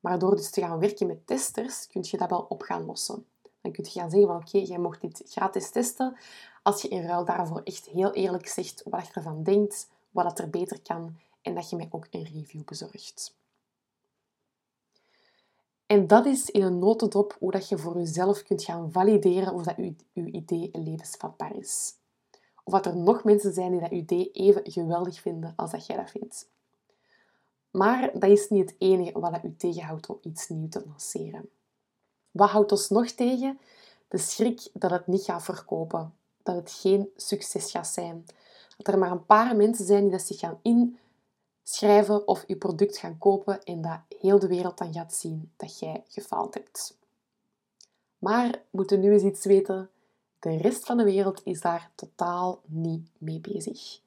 Maar 0.00 0.18
door 0.18 0.36
dus 0.36 0.50
te 0.50 0.60
gaan 0.60 0.78
werken 0.78 1.06
met 1.06 1.26
testers, 1.26 1.86
kun 1.86 2.04
je 2.04 2.16
dat 2.16 2.30
wel 2.30 2.46
op 2.48 2.62
gaan 2.62 2.84
lossen. 2.84 3.26
Dan 3.60 3.72
kun 3.72 3.84
je 3.84 3.90
gaan 3.90 4.10
zeggen 4.10 4.28
van 4.28 4.36
oké, 4.36 4.58
jij 4.58 4.78
mocht 4.78 5.00
dit 5.00 5.22
gratis 5.26 5.70
testen. 5.70 6.16
Als 6.62 6.82
je 6.82 6.88
in 6.88 7.06
ruil 7.06 7.24
daarvoor 7.24 7.60
echt 7.64 7.86
heel 7.86 8.12
eerlijk 8.12 8.48
zegt 8.48 8.82
wat 8.84 9.06
je 9.06 9.12
ervan 9.12 9.42
denkt, 9.42 9.88
wat 10.10 10.24
dat 10.24 10.38
er 10.38 10.50
beter 10.50 10.82
kan 10.82 11.16
en 11.42 11.54
dat 11.54 11.70
je 11.70 11.76
mij 11.76 11.88
ook 11.90 12.06
een 12.10 12.24
review 12.24 12.64
bezorgt. 12.64 13.38
En 15.90 16.06
dat 16.06 16.26
is 16.26 16.50
in 16.50 16.62
een 16.62 16.78
notendop 16.78 17.36
hoe 17.38 17.50
dat 17.50 17.68
je 17.68 17.78
voor 17.78 17.96
jezelf 17.96 18.42
kunt 18.42 18.62
gaan 18.62 18.92
valideren 18.92 19.54
of 19.54 19.62
dat 19.62 19.76
je, 19.76 19.94
je 20.12 20.30
idee 20.30 20.70
levensvatbaar 20.72 21.56
is. 21.56 21.94
Of 22.64 22.72
dat 22.72 22.86
er 22.86 22.96
nog 22.96 23.24
mensen 23.24 23.52
zijn 23.52 23.70
die 23.70 23.80
dat 23.80 23.90
idee 23.90 24.30
even 24.30 24.72
geweldig 24.72 25.20
vinden 25.20 25.52
als 25.56 25.70
dat 25.70 25.86
jij 25.86 25.96
dat 25.96 26.10
vindt. 26.10 26.48
Maar 27.70 28.10
dat 28.18 28.30
is 28.30 28.48
niet 28.48 28.70
het 28.70 28.74
enige 28.78 29.20
wat 29.20 29.32
dat 29.32 29.44
u 29.44 29.54
tegenhoudt 29.56 30.06
om 30.06 30.18
iets 30.22 30.48
nieuws 30.48 30.70
te 30.70 30.82
lanceren. 30.86 31.48
Wat 32.30 32.50
houdt 32.50 32.72
ons 32.72 32.88
nog 32.88 33.06
tegen? 33.10 33.58
De 34.08 34.18
schrik 34.18 34.68
dat 34.72 34.90
het 34.90 35.06
niet 35.06 35.24
gaat 35.24 35.42
verkopen, 35.42 36.14
dat 36.42 36.54
het 36.54 36.70
geen 36.70 37.08
succes 37.16 37.70
gaat 37.70 37.88
zijn, 37.88 38.24
dat 38.76 38.94
er 38.94 38.98
maar 38.98 39.10
een 39.10 39.26
paar 39.26 39.56
mensen 39.56 39.86
zijn 39.86 40.02
die 40.02 40.10
dat 40.10 40.22
zich 40.22 40.38
gaan 40.38 40.58
inschrijven 41.70 42.28
of 42.28 42.44
je 42.46 42.56
product 42.56 42.98
gaan 42.98 43.18
kopen 43.18 43.62
en 43.62 43.80
dat 43.80 43.98
heel 44.20 44.38
de 44.38 44.46
wereld 44.46 44.78
dan 44.78 44.92
gaat 44.92 45.14
zien 45.14 45.50
dat 45.56 45.78
jij 45.78 46.04
gefaald 46.08 46.54
hebt. 46.54 46.96
Maar 48.18 48.50
we 48.50 48.58
moeten 48.70 49.00
nu 49.00 49.12
eens 49.12 49.22
iets 49.22 49.44
weten. 49.44 49.90
De 50.38 50.56
rest 50.56 50.86
van 50.86 50.96
de 50.96 51.04
wereld 51.04 51.40
is 51.44 51.60
daar 51.60 51.90
totaal 51.94 52.60
niet 52.66 53.08
mee 53.18 53.40
bezig. 53.40 54.00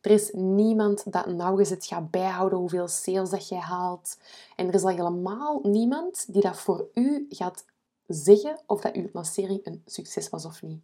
Er 0.00 0.10
is 0.10 0.30
niemand 0.32 1.12
dat 1.12 1.26
nauwgezet 1.26 1.86
gaat 1.86 2.10
bijhouden 2.10 2.58
hoeveel 2.58 2.88
sales 2.88 3.30
dat 3.30 3.48
jij 3.48 3.58
haalt. 3.58 4.18
En 4.56 4.68
er 4.68 4.74
is 4.74 4.82
al 4.82 4.88
helemaal 4.88 5.60
niemand 5.62 6.32
die 6.32 6.42
dat 6.42 6.56
voor 6.56 6.88
u 6.94 7.26
gaat 7.28 7.64
zeggen 8.06 8.60
of 8.66 8.80
dat 8.80 8.94
uw 8.94 9.08
lancering 9.12 9.60
een 9.64 9.82
succes 9.86 10.28
was 10.28 10.44
of 10.44 10.62
niet. 10.62 10.80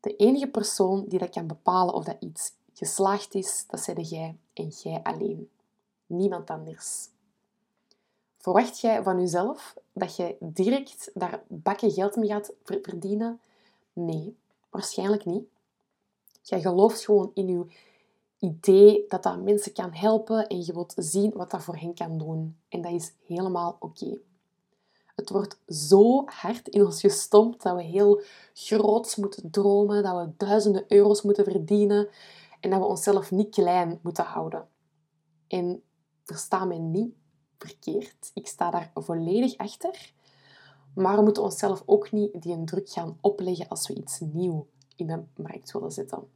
De 0.00 0.16
enige 0.16 0.48
persoon 0.48 1.04
die 1.08 1.18
dat 1.18 1.30
kan 1.30 1.46
bepalen 1.46 1.94
of 1.94 2.04
dat 2.04 2.16
iets 2.20 2.52
geslaagd 2.74 3.34
is, 3.34 3.64
dat 3.68 3.80
zijde 3.80 4.02
jij 4.02 4.36
en 4.58 4.68
jij 4.68 5.00
alleen. 5.02 5.50
Niemand 6.06 6.50
anders. 6.50 7.08
Verwacht 8.36 8.80
jij 8.80 9.02
van 9.02 9.20
jezelf 9.20 9.76
dat 9.92 10.16
je 10.16 10.36
direct 10.40 11.10
daar 11.14 11.42
bakken 11.48 11.90
geld 11.90 12.16
mee 12.16 12.28
gaat 12.28 12.52
verdienen? 12.64 13.40
Nee, 13.92 14.36
waarschijnlijk 14.70 15.24
niet. 15.24 15.44
Jij 16.42 16.60
gelooft 16.60 17.04
gewoon 17.04 17.30
in 17.34 17.48
je 17.48 17.66
idee 18.38 19.04
dat 19.08 19.22
dat 19.22 19.42
mensen 19.42 19.72
kan 19.72 19.92
helpen 19.92 20.46
en 20.46 20.64
je 20.64 20.72
wilt 20.72 20.94
zien 20.96 21.32
wat 21.34 21.50
dat 21.50 21.62
voor 21.62 21.76
hen 21.76 21.94
kan 21.94 22.18
doen. 22.18 22.56
En 22.68 22.82
dat 22.82 22.92
is 22.92 23.12
helemaal 23.26 23.76
oké. 23.78 24.18
Het 25.14 25.30
wordt 25.30 25.58
zo 25.68 26.24
hard 26.26 26.68
in 26.68 26.84
ons 26.84 27.00
gestompt 27.00 27.62
dat 27.62 27.76
we 27.76 27.82
heel 27.82 28.22
groots 28.54 29.16
moeten 29.16 29.50
dromen, 29.50 30.02
dat 30.02 30.16
we 30.16 30.32
duizenden 30.36 30.84
euro's 30.88 31.22
moeten 31.22 31.44
verdienen 31.44 32.08
en 32.60 32.70
dat 32.70 32.78
we 32.78 32.86
onszelf 32.86 33.30
niet 33.30 33.54
klein 33.54 33.98
moeten 34.02 34.24
houden. 34.24 34.68
En 35.46 35.82
versta 36.24 36.64
mij 36.64 36.78
niet 36.78 37.14
verkeerd. 37.58 38.30
Ik 38.34 38.46
sta 38.46 38.70
daar 38.70 38.90
volledig 38.94 39.56
achter. 39.56 40.12
Maar 40.94 41.16
we 41.16 41.22
moeten 41.22 41.42
onszelf 41.42 41.82
ook 41.86 42.12
niet 42.12 42.42
die 42.42 42.52
een 42.52 42.66
druk 42.66 42.88
gaan 42.90 43.18
opleggen 43.20 43.68
als 43.68 43.88
we 43.88 43.94
iets 43.94 44.20
nieuw 44.20 44.66
in 44.96 45.06
de 45.06 45.22
markt 45.42 45.72
willen 45.72 45.92
zetten. 45.92 46.28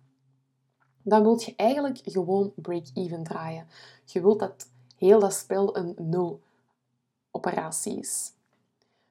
Dan 1.02 1.22
wil 1.22 1.40
je 1.40 1.52
eigenlijk 1.56 2.00
gewoon 2.04 2.52
break-even 2.54 3.22
draaien. 3.22 3.66
Je 4.04 4.20
wilt 4.20 4.38
dat 4.38 4.70
heel 4.96 5.20
dat 5.20 5.34
spel 5.34 5.76
een 5.76 5.94
nul 5.98 6.40
operatie 7.30 7.98
is. 7.98 8.32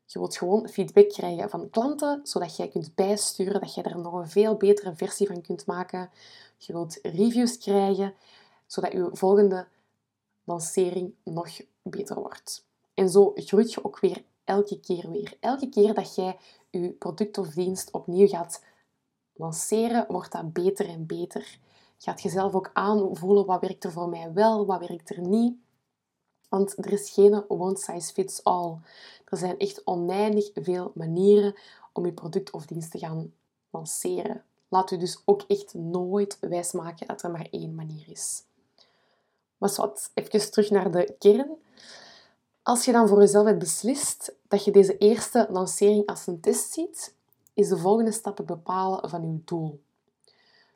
Je 0.05 0.19
wilt 0.19 0.37
gewoon 0.37 0.69
feedback 0.69 1.09
krijgen 1.09 1.49
van 1.49 1.69
klanten, 1.69 2.19
zodat 2.23 2.55
jij 2.55 2.67
kunt 2.67 2.95
bijsturen, 2.95 3.61
dat 3.61 3.73
je 3.73 3.81
er 3.81 3.99
nog 3.99 4.13
een 4.13 4.29
veel 4.29 4.55
betere 4.55 4.95
versie 4.95 5.27
van 5.27 5.41
kunt 5.41 5.65
maken. 5.65 6.09
Je 6.65 6.73
wilt 6.73 6.99
reviews 7.01 7.57
krijgen, 7.57 8.13
zodat 8.65 8.91
je 8.91 9.09
volgende 9.11 9.67
lancering 10.43 11.13
nog 11.23 11.61
beter 11.81 12.15
wordt. 12.15 12.65
En 12.93 13.09
zo 13.09 13.31
groeit 13.35 13.73
je 13.73 13.85
ook 13.85 13.99
weer 13.99 14.23
elke 14.43 14.79
keer 14.79 15.09
weer. 15.09 15.37
Elke 15.39 15.69
keer 15.69 15.93
dat 15.93 16.15
jij 16.15 16.37
je 16.69 16.89
product 16.89 17.37
of 17.37 17.47
dienst 17.47 17.91
opnieuw 17.91 18.27
gaat 18.27 18.63
lanceren, 19.33 20.05
wordt 20.07 20.31
dat 20.31 20.53
beter 20.53 20.89
en 20.89 21.05
beter. 21.05 21.59
Gaat 21.97 22.21
je 22.21 22.29
zelf 22.29 22.53
ook 22.53 22.69
aanvoelen 22.73 23.45
wat 23.45 23.61
werkt 23.61 23.83
er 23.83 23.91
voor 23.91 24.09
mij 24.09 24.33
wel, 24.33 24.65
wat 24.65 24.87
werkt 24.87 25.09
er 25.09 25.21
niet. 25.21 25.55
Want 26.49 26.85
er 26.85 26.91
is 26.91 27.09
geen 27.09 27.49
one 27.49 27.77
size 27.77 28.13
fits 28.13 28.43
all. 28.43 28.77
Er 29.25 29.37
zijn 29.37 29.57
echt 29.57 29.81
oneindig 29.85 30.49
veel 30.53 30.91
manieren 30.95 31.55
om 31.93 32.05
je 32.05 32.13
product 32.13 32.51
of 32.51 32.65
dienst 32.65 32.91
te 32.91 32.97
gaan 32.97 33.33
lanceren. 33.69 34.43
Laat 34.71 34.91
u 34.91 34.97
dus 34.97 35.21
ook 35.25 35.43
echt 35.47 35.73
nooit 35.73 36.37
wijsmaken 36.39 37.07
dat 37.07 37.23
er 37.23 37.31
maar 37.31 37.47
één 37.51 37.75
manier 37.75 38.09
is. 38.09 38.43
Maar 39.57 39.73
wat, 39.75 40.11
even 40.13 40.51
terug 40.51 40.69
naar 40.69 40.91
de 40.91 41.15
kern. 41.19 41.49
Als 42.63 42.85
je 42.85 42.91
dan 42.91 43.07
voor 43.07 43.19
jezelf 43.19 43.45
hebt 43.45 43.59
beslist 43.59 44.33
dat 44.47 44.65
je 44.65 44.71
deze 44.71 44.97
eerste 44.97 45.47
lancering 45.49 46.05
als 46.05 46.27
een 46.27 46.39
test 46.39 46.73
ziet, 46.73 47.15
is 47.53 47.67
de 47.67 47.77
volgende 47.77 48.11
stap 48.11 48.37
het 48.37 48.45
bepalen 48.45 49.09
van 49.09 49.31
je 49.31 49.41
doel. 49.45 49.81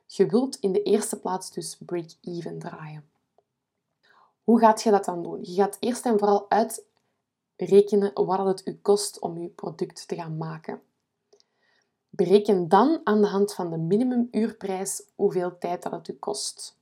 Je 0.06 0.26
wilt 0.26 0.56
in 0.56 0.72
de 0.72 0.84
eerste 0.84 1.20
plaats 1.20 1.52
dus 1.52 1.78
break-even 1.86 2.60
draaien. 2.60 3.10
Hoe 4.44 4.60
gaat 4.60 4.82
je 4.82 4.92
dat 4.92 5.06
dan 5.06 5.24
doen? 5.24 5.40
Je 5.42 5.54
gaat 5.54 5.78
eerst 5.80 6.06
en 6.06 6.20
vooral 6.20 6.50
uitrekenen 6.50 8.12
wat 8.14 8.46
het 8.46 8.68
u 8.68 8.80
kost 8.82 9.20
om 9.20 9.38
je 9.38 9.48
product 9.48 10.08
te 10.08 10.16
gaan 10.16 10.38
maken. 10.38 10.82
Bereken 12.16 12.68
dan 12.68 13.02
aan 13.04 13.22
de 13.22 13.28
hand 13.28 13.54
van 13.54 13.70
de 13.70 13.78
minimumuurprijs 13.78 15.04
hoeveel 15.16 15.58
tijd 15.58 15.84
dat 15.84 15.92
het 15.92 16.08
u 16.08 16.14
kost. 16.14 16.78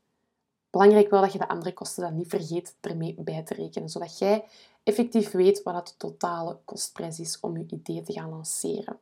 Belangrijk 0.69 1.09
wel 1.09 1.21
dat 1.21 1.31
je 1.33 1.39
de 1.39 1.47
andere 1.47 1.73
kosten 1.73 2.03
dan 2.03 2.15
niet 2.15 2.29
vergeet 2.29 2.75
ermee 2.81 3.15
bij 3.19 3.43
te 3.43 3.53
rekenen, 3.53 3.89
zodat 3.89 4.17
jij 4.17 4.45
effectief 4.83 5.31
weet 5.31 5.63
wat 5.63 5.75
het 5.75 5.99
totale 5.99 6.57
kostprijs 6.65 7.19
is 7.19 7.39
om 7.39 7.57
je 7.57 7.65
idee 7.69 8.01
te 8.01 8.13
gaan 8.13 8.29
lanceren. 8.29 8.97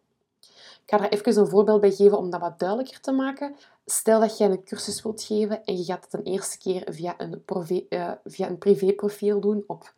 Ik 0.83 0.83
ga 0.85 0.97
daar 0.97 1.09
even 1.09 1.37
een 1.37 1.47
voorbeeld 1.47 1.81
bij 1.81 1.91
geven 1.91 2.17
om 2.17 2.29
dat 2.29 2.39
wat 2.39 2.59
duidelijker 2.59 3.01
te 3.01 3.11
maken. 3.11 3.55
Stel 3.85 4.19
dat 4.19 4.37
jij 4.37 4.49
een 4.49 4.63
cursus 4.63 5.03
wilt 5.03 5.23
geven 5.23 5.65
en 5.65 5.77
je 5.77 5.83
gaat 5.83 6.03
het 6.03 6.13
een 6.13 6.33
eerste 6.33 6.57
keer 6.57 6.93
via 6.93 7.15
een, 7.17 7.43
uh, 7.89 8.11
via 8.25 8.47
een 8.47 8.57
privéprofiel 8.57 9.39
doen 9.39 9.63
op 9.67 9.93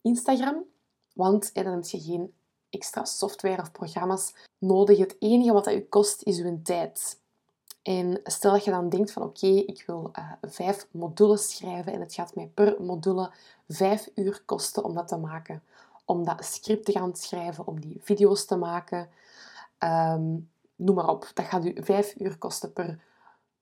Instagram. 0.00 0.64
Want 1.12 1.54
dan 1.54 1.66
heb 1.66 1.84
je 1.84 2.00
geen 2.00 2.32
extra 2.74 3.04
software 3.04 3.60
of 3.60 3.72
programma's 3.72 4.34
nodig. 4.58 4.98
Het 4.98 5.16
enige 5.18 5.52
wat 5.52 5.64
dat 5.64 5.74
je 5.74 5.88
kost 5.88 6.22
is 6.22 6.36
je 6.36 6.62
tijd. 6.62 7.18
En 7.82 8.20
stel 8.24 8.52
dat 8.52 8.64
je 8.64 8.70
dan 8.70 8.88
denkt 8.88 9.12
van 9.12 9.22
oké, 9.22 9.46
ik 9.46 9.82
wil 9.86 10.10
uh, 10.18 10.32
vijf 10.42 10.86
modules 10.90 11.56
schrijven 11.56 11.92
en 11.92 12.00
het 12.00 12.14
gaat 12.14 12.34
mij 12.34 12.50
per 12.54 12.82
module 12.82 13.30
vijf 13.68 14.10
uur 14.14 14.42
kosten 14.44 14.84
om 14.84 14.94
dat 14.94 15.08
te 15.08 15.16
maken. 15.16 15.62
Om 16.04 16.24
dat 16.24 16.44
script 16.44 16.84
te 16.84 16.92
gaan 16.92 17.16
schrijven, 17.16 17.66
om 17.66 17.80
die 17.80 18.00
video's 18.02 18.44
te 18.44 18.56
maken. 18.56 19.08
Ehm, 19.78 20.36
noem 20.76 20.94
maar 20.94 21.08
op. 21.08 21.30
Dat 21.34 21.44
gaat 21.44 21.64
u 21.64 21.74
vijf 21.76 22.14
uur 22.18 22.38
kosten 22.38 22.72
per 22.72 22.98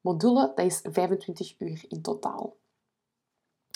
module. 0.01 0.53
Dat 0.55 0.67
is 0.67 0.81
25 0.83 1.55
uur 1.59 1.85
in 1.89 2.03
totaal. 2.03 2.57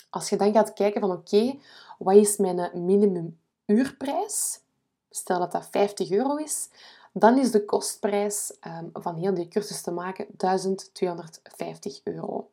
Als 0.09 0.29
je 0.29 0.37
dan 0.37 0.53
gaat 0.53 0.73
kijken 0.73 1.01
van 1.01 1.11
oké, 1.11 1.59
wat 1.97 2.15
is 2.15 2.37
mijn 2.37 2.85
minimum 2.85 3.39
uurprijs? 3.65 4.61
Stel 5.17 5.39
dat 5.39 5.51
dat 5.51 5.67
50 5.71 6.11
euro 6.11 6.35
is, 6.35 6.69
dan 7.13 7.37
is 7.37 7.51
de 7.51 7.65
kostprijs 7.65 8.53
ehm, 8.59 8.85
van 8.93 9.15
heel 9.15 9.33
die 9.33 9.47
cursus 9.47 9.81
te 9.81 9.91
maken 9.91 10.27
1250 10.37 12.01
euro. 12.03 12.49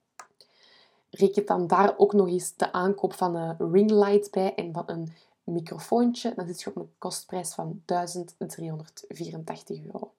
Reken 1.10 1.46
dan 1.46 1.66
daar 1.66 1.98
ook 1.98 2.12
nog 2.12 2.28
eens 2.28 2.56
de 2.56 2.72
aankoop 2.72 3.12
van 3.12 3.34
een 3.34 3.72
ringlight 3.72 4.30
bij 4.30 4.54
en 4.54 4.72
van 4.72 4.84
een 4.86 5.12
microfoontje, 5.44 6.32
dan 6.36 6.46
zit 6.46 6.62
je 6.62 6.70
op 6.70 6.76
een 6.76 6.92
kostprijs 6.98 7.54
van 7.54 7.82
1384 7.84 9.84
euro. 9.84 10.12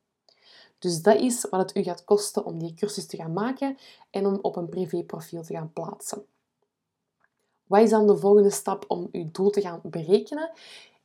Dus 0.79 1.01
dat 1.01 1.19
is 1.19 1.47
wat 1.49 1.59
het 1.59 1.77
u 1.77 1.83
gaat 1.83 2.03
kosten 2.03 2.45
om 2.45 2.59
die 2.59 2.73
cursus 2.73 3.05
te 3.05 3.17
gaan 3.17 3.33
maken 3.33 3.77
en 4.09 4.25
om 4.25 4.39
op 4.41 4.55
een 4.55 4.69
privéprofiel 4.69 5.43
te 5.43 5.53
gaan 5.53 5.73
plaatsen. 5.73 6.25
Wat 7.67 7.81
is 7.81 7.89
dan 7.89 8.07
de 8.07 8.17
volgende 8.17 8.49
stap 8.49 8.85
om 8.87 9.09
uw 9.11 9.29
doel 9.31 9.49
te 9.49 9.61
gaan 9.61 9.79
berekenen? 9.83 10.51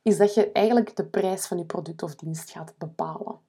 Is 0.01 0.17
dat 0.17 0.33
je 0.33 0.51
eigenlijk 0.51 0.95
de 0.95 1.05
prijs 1.05 1.45
van 1.45 1.57
je 1.57 1.65
product 1.65 2.03
of 2.03 2.15
dienst 2.15 2.49
gaat 2.49 2.73
bepalen. 2.77 3.39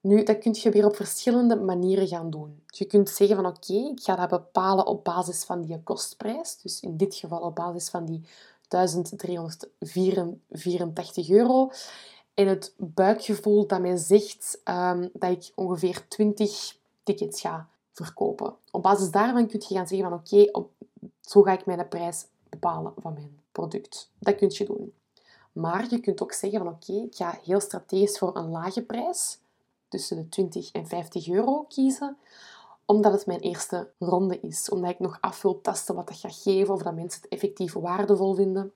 Nu, 0.00 0.22
dat 0.22 0.38
kun 0.38 0.56
je 0.58 0.70
weer 0.70 0.86
op 0.86 0.96
verschillende 0.96 1.56
manieren 1.56 2.08
gaan 2.08 2.30
doen. 2.30 2.62
Je 2.66 2.84
kunt 2.84 3.08
zeggen 3.08 3.36
van 3.36 3.46
oké, 3.46 3.72
ik 3.72 4.02
ga 4.02 4.16
dat 4.16 4.28
bepalen 4.28 4.86
op 4.86 5.04
basis 5.04 5.44
van 5.44 5.62
die 5.62 5.82
kostprijs. 5.82 6.60
Dus 6.62 6.80
in 6.80 6.96
dit 6.96 7.14
geval 7.14 7.40
op 7.40 7.54
basis 7.54 7.88
van 7.88 8.04
die 8.04 8.24
1384 8.68 11.30
euro. 11.30 11.70
En 12.34 12.46
het 12.46 12.74
buikgevoel 12.76 13.66
dat 13.66 13.80
mij 13.80 13.96
zegt 13.96 14.60
um, 14.64 15.10
dat 15.12 15.30
ik 15.30 15.52
ongeveer 15.54 16.08
20 16.08 16.76
tickets 17.02 17.40
ga 17.40 17.68
verkopen. 17.92 18.54
Op 18.70 18.82
basis 18.82 19.10
daarvan 19.10 19.46
kun 19.46 19.62
je 19.68 19.74
gaan 19.74 19.88
zeggen 19.88 20.08
van 20.08 20.18
oké, 20.18 20.50
zo 21.20 21.42
ga 21.42 21.52
ik 21.52 21.66
mijn 21.66 21.88
prijs 21.88 22.26
bepalen 22.48 22.92
van 22.96 23.12
mijn 23.12 23.40
product. 23.52 24.10
Dat 24.18 24.34
kun 24.34 24.50
je 24.52 24.64
doen. 24.64 24.92
Maar 25.54 25.86
je 25.90 26.00
kunt 26.00 26.22
ook 26.22 26.32
zeggen 26.32 26.58
van 26.58 26.68
oké, 26.68 26.92
ik 26.92 27.14
ga 27.14 27.38
heel 27.42 27.60
strategisch 27.60 28.18
voor 28.18 28.36
een 28.36 28.50
lage 28.50 28.82
prijs, 28.82 29.38
tussen 29.88 30.16
de 30.16 30.28
20 30.28 30.72
en 30.72 30.86
50 30.86 31.28
euro 31.28 31.62
kiezen, 31.62 32.16
omdat 32.84 33.12
het 33.12 33.26
mijn 33.26 33.40
eerste 33.40 33.90
ronde 33.98 34.40
is. 34.40 34.68
Omdat 34.68 34.90
ik 34.90 34.98
nog 34.98 35.18
af 35.20 35.42
wil 35.42 35.60
testen 35.60 35.94
wat 35.94 36.08
dat 36.08 36.16
gaat 36.16 36.36
geven, 36.42 36.74
of 36.74 36.82
dat 36.82 36.94
mensen 36.94 37.20
het 37.20 37.30
effectief 37.30 37.72
waardevol 37.72 38.34
vinden. 38.34 38.72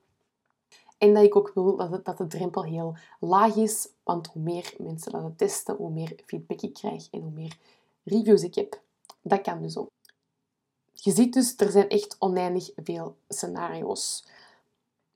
En 0.99 1.15
dat 1.15 1.23
ik 1.23 1.37
ook 1.37 1.51
wil 1.55 1.77
dat, 1.77 2.05
dat 2.05 2.19
de 2.19 2.27
drempel 2.27 2.65
heel 2.65 2.97
laag 3.21 3.57
is, 3.57 3.89
want 4.03 4.27
hoe 4.27 4.43
meer 4.43 4.75
mensen 4.79 5.13
dat 5.13 5.23
het 5.23 5.39
testen, 5.39 5.77
hoe 5.77 5.91
meer 5.91 6.21
feedback 6.27 6.61
ik 6.61 6.75
krijg 6.75 7.09
en 7.11 7.21
hoe 7.21 7.31
meer 7.31 7.59
reviews 8.05 8.43
ik 8.43 8.55
heb. 8.55 8.81
Dat 9.23 9.41
kan 9.41 9.63
dus 9.63 9.77
ook. 9.77 9.91
Je 10.93 11.13
ziet 11.13 11.33
dus, 11.33 11.57
er 11.57 11.71
zijn 11.71 11.89
echt 11.89 12.17
oneindig 12.19 12.71
veel 12.77 13.17
scenario's. 13.29 14.25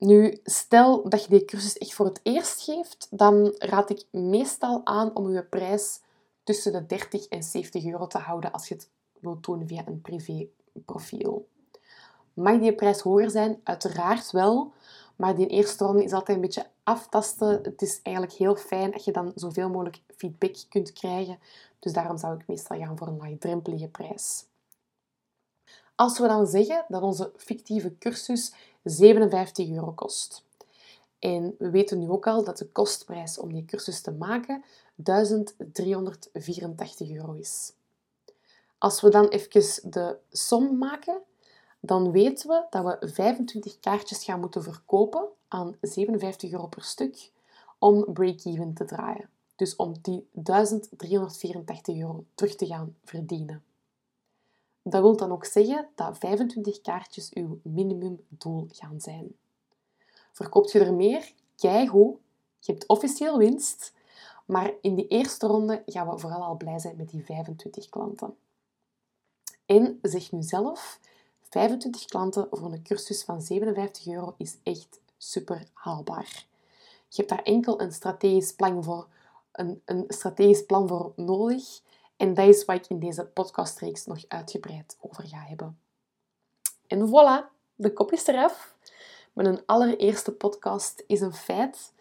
Nu, 0.04 0.40
stel 0.44 1.08
dat 1.08 1.24
je 1.24 1.28
die 1.28 1.44
cursus 1.44 1.78
echt 1.78 1.94
voor 1.94 2.06
het 2.06 2.20
eerst 2.22 2.62
geeft, 2.62 3.06
dan 3.10 3.54
raad 3.58 3.90
ik 3.90 4.04
meestal 4.10 4.80
aan 4.84 5.16
om 5.16 5.32
je 5.32 5.44
prijs 5.44 6.00
tussen 6.44 6.72
de 6.72 6.86
30 6.86 7.26
en 7.26 7.42
70 7.42 7.84
euro 7.84 8.06
te 8.06 8.18
houden 8.18 8.52
als 8.52 8.68
je 8.68 8.74
het 8.74 8.90
wilt 9.20 9.44
doen 9.44 9.66
via 9.66 9.86
een 9.86 10.00
privéprofiel. 10.00 11.48
Mag 12.34 12.60
die 12.60 12.74
prijs 12.74 13.00
hoger 13.00 13.30
zijn? 13.30 13.60
Uiteraard 13.64 14.30
wel, 14.30 14.72
maar 15.16 15.36
die 15.36 15.46
eerste 15.46 15.84
ronde 15.84 16.04
is 16.04 16.12
altijd 16.12 16.36
een 16.36 16.42
beetje 16.42 16.66
aftasten. 16.82 17.60
Het 17.62 17.82
is 17.82 18.00
eigenlijk 18.02 18.36
heel 18.36 18.56
fijn 18.56 18.90
dat 18.90 19.04
je 19.04 19.12
dan 19.12 19.32
zoveel 19.34 19.68
mogelijk 19.68 20.00
feedback 20.16 20.56
kunt 20.68 20.92
krijgen. 20.92 21.38
Dus 21.78 21.92
daarom 21.92 22.18
zou 22.18 22.34
ik 22.34 22.46
meestal 22.46 22.78
gaan 22.78 22.98
voor 22.98 23.06
een 23.06 23.16
laagdrempelige 23.16 23.88
prijs. 23.88 24.44
Als 25.94 26.18
we 26.18 26.26
dan 26.26 26.46
zeggen 26.46 26.84
dat 26.88 27.02
onze 27.02 27.32
fictieve 27.36 27.98
cursus 27.98 28.52
57 28.84 29.70
euro 29.70 29.92
kost. 29.92 30.44
En 31.18 31.54
we 31.58 31.70
weten 31.70 31.98
nu 31.98 32.10
ook 32.10 32.26
al 32.26 32.44
dat 32.44 32.58
de 32.58 32.66
kostprijs 32.66 33.38
om 33.38 33.52
die 33.52 33.64
cursus 33.64 34.00
te 34.00 34.12
maken 34.12 34.64
1384 34.94 37.10
euro 37.10 37.32
is. 37.32 37.72
Als 38.78 39.00
we 39.00 39.10
dan 39.10 39.28
even 39.28 39.90
de 39.90 40.16
som 40.30 40.78
maken, 40.78 41.20
dan 41.80 42.10
weten 42.10 42.48
we 42.48 42.64
dat 42.70 42.84
we 42.84 43.08
25 43.08 43.80
kaartjes 43.80 44.24
gaan 44.24 44.40
moeten 44.40 44.62
verkopen 44.62 45.28
aan 45.48 45.76
57 45.80 46.52
euro 46.52 46.66
per 46.66 46.82
stuk 46.82 47.30
om 47.78 48.12
break-even 48.12 48.74
te 48.74 48.84
draaien. 48.84 49.28
Dus 49.56 49.76
om 49.76 49.94
die 50.02 50.28
1384 50.32 51.96
euro 51.96 52.24
terug 52.34 52.54
te 52.54 52.66
gaan 52.66 52.96
verdienen. 53.04 53.62
Dat 54.82 55.02
wil 55.02 55.16
dan 55.16 55.32
ook 55.32 55.44
zeggen 55.44 55.88
dat 55.94 56.18
25 56.18 56.80
kaartjes 56.80 57.32
uw 57.32 57.60
minimumdoel 57.62 58.66
gaan 58.70 59.00
zijn. 59.00 59.34
Verkoopt 60.32 60.72
je 60.72 60.78
er 60.78 60.94
meer? 60.94 61.32
Keigoed. 61.56 62.18
Je 62.58 62.72
hebt 62.72 62.86
officieel 62.86 63.38
winst. 63.38 63.92
Maar 64.46 64.72
in 64.80 64.94
die 64.94 65.08
eerste 65.08 65.46
ronde 65.46 65.82
gaan 65.86 66.08
we 66.08 66.18
vooral 66.18 66.42
al 66.42 66.56
blij 66.56 66.78
zijn 66.78 66.96
met 66.96 67.10
die 67.10 67.24
25 67.24 67.88
klanten. 67.88 68.36
En 69.66 69.98
zeg 70.02 70.32
nu 70.32 70.42
zelf, 70.42 71.00
25 71.40 72.04
klanten 72.04 72.46
voor 72.50 72.72
een 72.72 72.82
cursus 72.82 73.24
van 73.24 73.42
57 73.42 74.06
euro 74.06 74.34
is 74.36 74.56
echt 74.62 75.00
super 75.16 75.66
haalbaar. 75.72 76.46
Je 77.08 77.16
hebt 77.16 77.28
daar 77.28 77.42
enkel 77.42 77.80
een 77.80 77.92
strategisch 77.92 78.54
plan 78.54 78.84
voor, 78.84 79.06
een, 79.52 79.82
een 79.84 80.04
strategisch 80.08 80.66
plan 80.66 80.88
voor 80.88 81.12
nodig. 81.16 81.80
En 82.22 82.34
dat 82.34 82.48
is 82.48 82.64
wat 82.64 82.76
ik 82.76 82.86
in 82.86 82.98
deze 82.98 83.24
podcastreeks 83.24 84.06
nog 84.06 84.24
uitgebreid 84.28 84.96
over 85.00 85.26
ga 85.26 85.38
hebben. 85.38 85.78
En 86.86 87.08
voilà, 87.08 87.52
de 87.74 87.92
kop 87.92 88.12
is 88.12 88.26
eraf. 88.26 88.74
Mijn 89.32 89.66
allereerste 89.66 90.32
podcast 90.32 91.04
is 91.06 91.20
een 91.20 91.32
feit. 91.32 91.92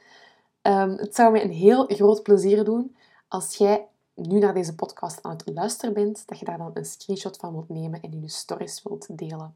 Um, 0.61 0.97
het 0.97 1.15
zou 1.15 1.31
mij 1.31 1.43
een 1.43 1.51
heel 1.51 1.85
groot 1.85 2.23
plezier 2.23 2.63
doen 2.63 2.95
als 3.27 3.55
jij 3.55 3.87
nu 4.13 4.39
naar 4.39 4.53
deze 4.53 4.75
podcast 4.75 5.23
aan 5.23 5.31
het 5.31 5.51
luisteren 5.53 5.93
bent, 5.93 6.27
dat 6.27 6.39
je 6.39 6.45
daar 6.45 6.57
dan 6.57 6.71
een 6.73 6.85
screenshot 6.85 7.37
van 7.37 7.51
wilt 7.51 7.69
nemen 7.69 8.01
en 8.01 8.11
in 8.11 8.21
je 8.21 8.29
stories 8.29 8.83
wilt 8.83 9.17
delen. 9.17 9.55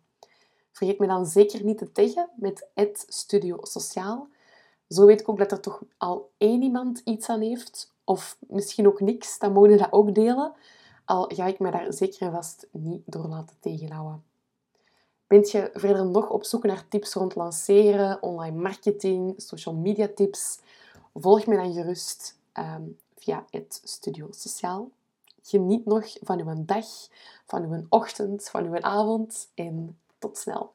Vergeet 0.71 0.99
me 0.99 1.07
dan 1.07 1.25
zeker 1.25 1.63
niet 1.63 1.77
te 1.77 1.91
taggen 1.91 2.29
met 2.35 3.05
Studio 3.07 3.57
Sociaal. 3.61 4.27
Zo 4.89 5.05
weet 5.05 5.21
ik 5.21 5.29
ook 5.29 5.37
dat 5.37 5.51
er 5.51 5.59
toch 5.59 5.81
al 5.97 6.31
één 6.37 6.61
iemand 6.61 7.01
iets 7.03 7.29
aan 7.29 7.41
heeft, 7.41 7.93
of 8.05 8.37
misschien 8.39 8.87
ook 8.87 8.99
niks, 8.99 9.39
dan 9.39 9.51
mogen 9.51 9.69
je 9.69 9.77
dat 9.77 9.91
ook 9.91 10.15
delen. 10.15 10.53
Al 11.05 11.31
ga 11.33 11.45
ik 11.45 11.59
me 11.59 11.71
daar 11.71 11.93
zeker 11.93 12.21
en 12.21 12.31
vast 12.31 12.67
niet 12.71 13.01
door 13.05 13.27
laten 13.27 13.55
tegenhouden. 13.59 14.23
Bent 15.27 15.51
je 15.51 15.69
verder 15.73 16.05
nog 16.05 16.29
op 16.29 16.43
zoek 16.43 16.63
naar 16.63 16.87
tips 16.87 17.13
rond 17.13 17.35
lanceren, 17.35 18.23
online 18.23 18.57
marketing, 18.57 19.33
social 19.37 19.75
media 19.75 20.07
tips? 20.15 20.59
Volg 21.13 21.45
me 21.45 21.55
dan 21.55 21.73
gerust 21.73 22.39
um, 22.53 22.97
via 23.17 23.45
het 23.49 23.81
Studio 23.83 24.27
Sociaal. 24.31 24.89
Geniet 25.41 25.85
nog 25.85 26.17
van 26.21 26.39
uw 26.39 26.65
dag, 26.65 26.85
van 27.45 27.63
uw 27.63 27.85
ochtend, 27.89 28.49
van 28.49 28.65
uw 28.65 28.81
avond 28.81 29.51
en 29.55 29.99
tot 30.19 30.37
snel. 30.37 30.73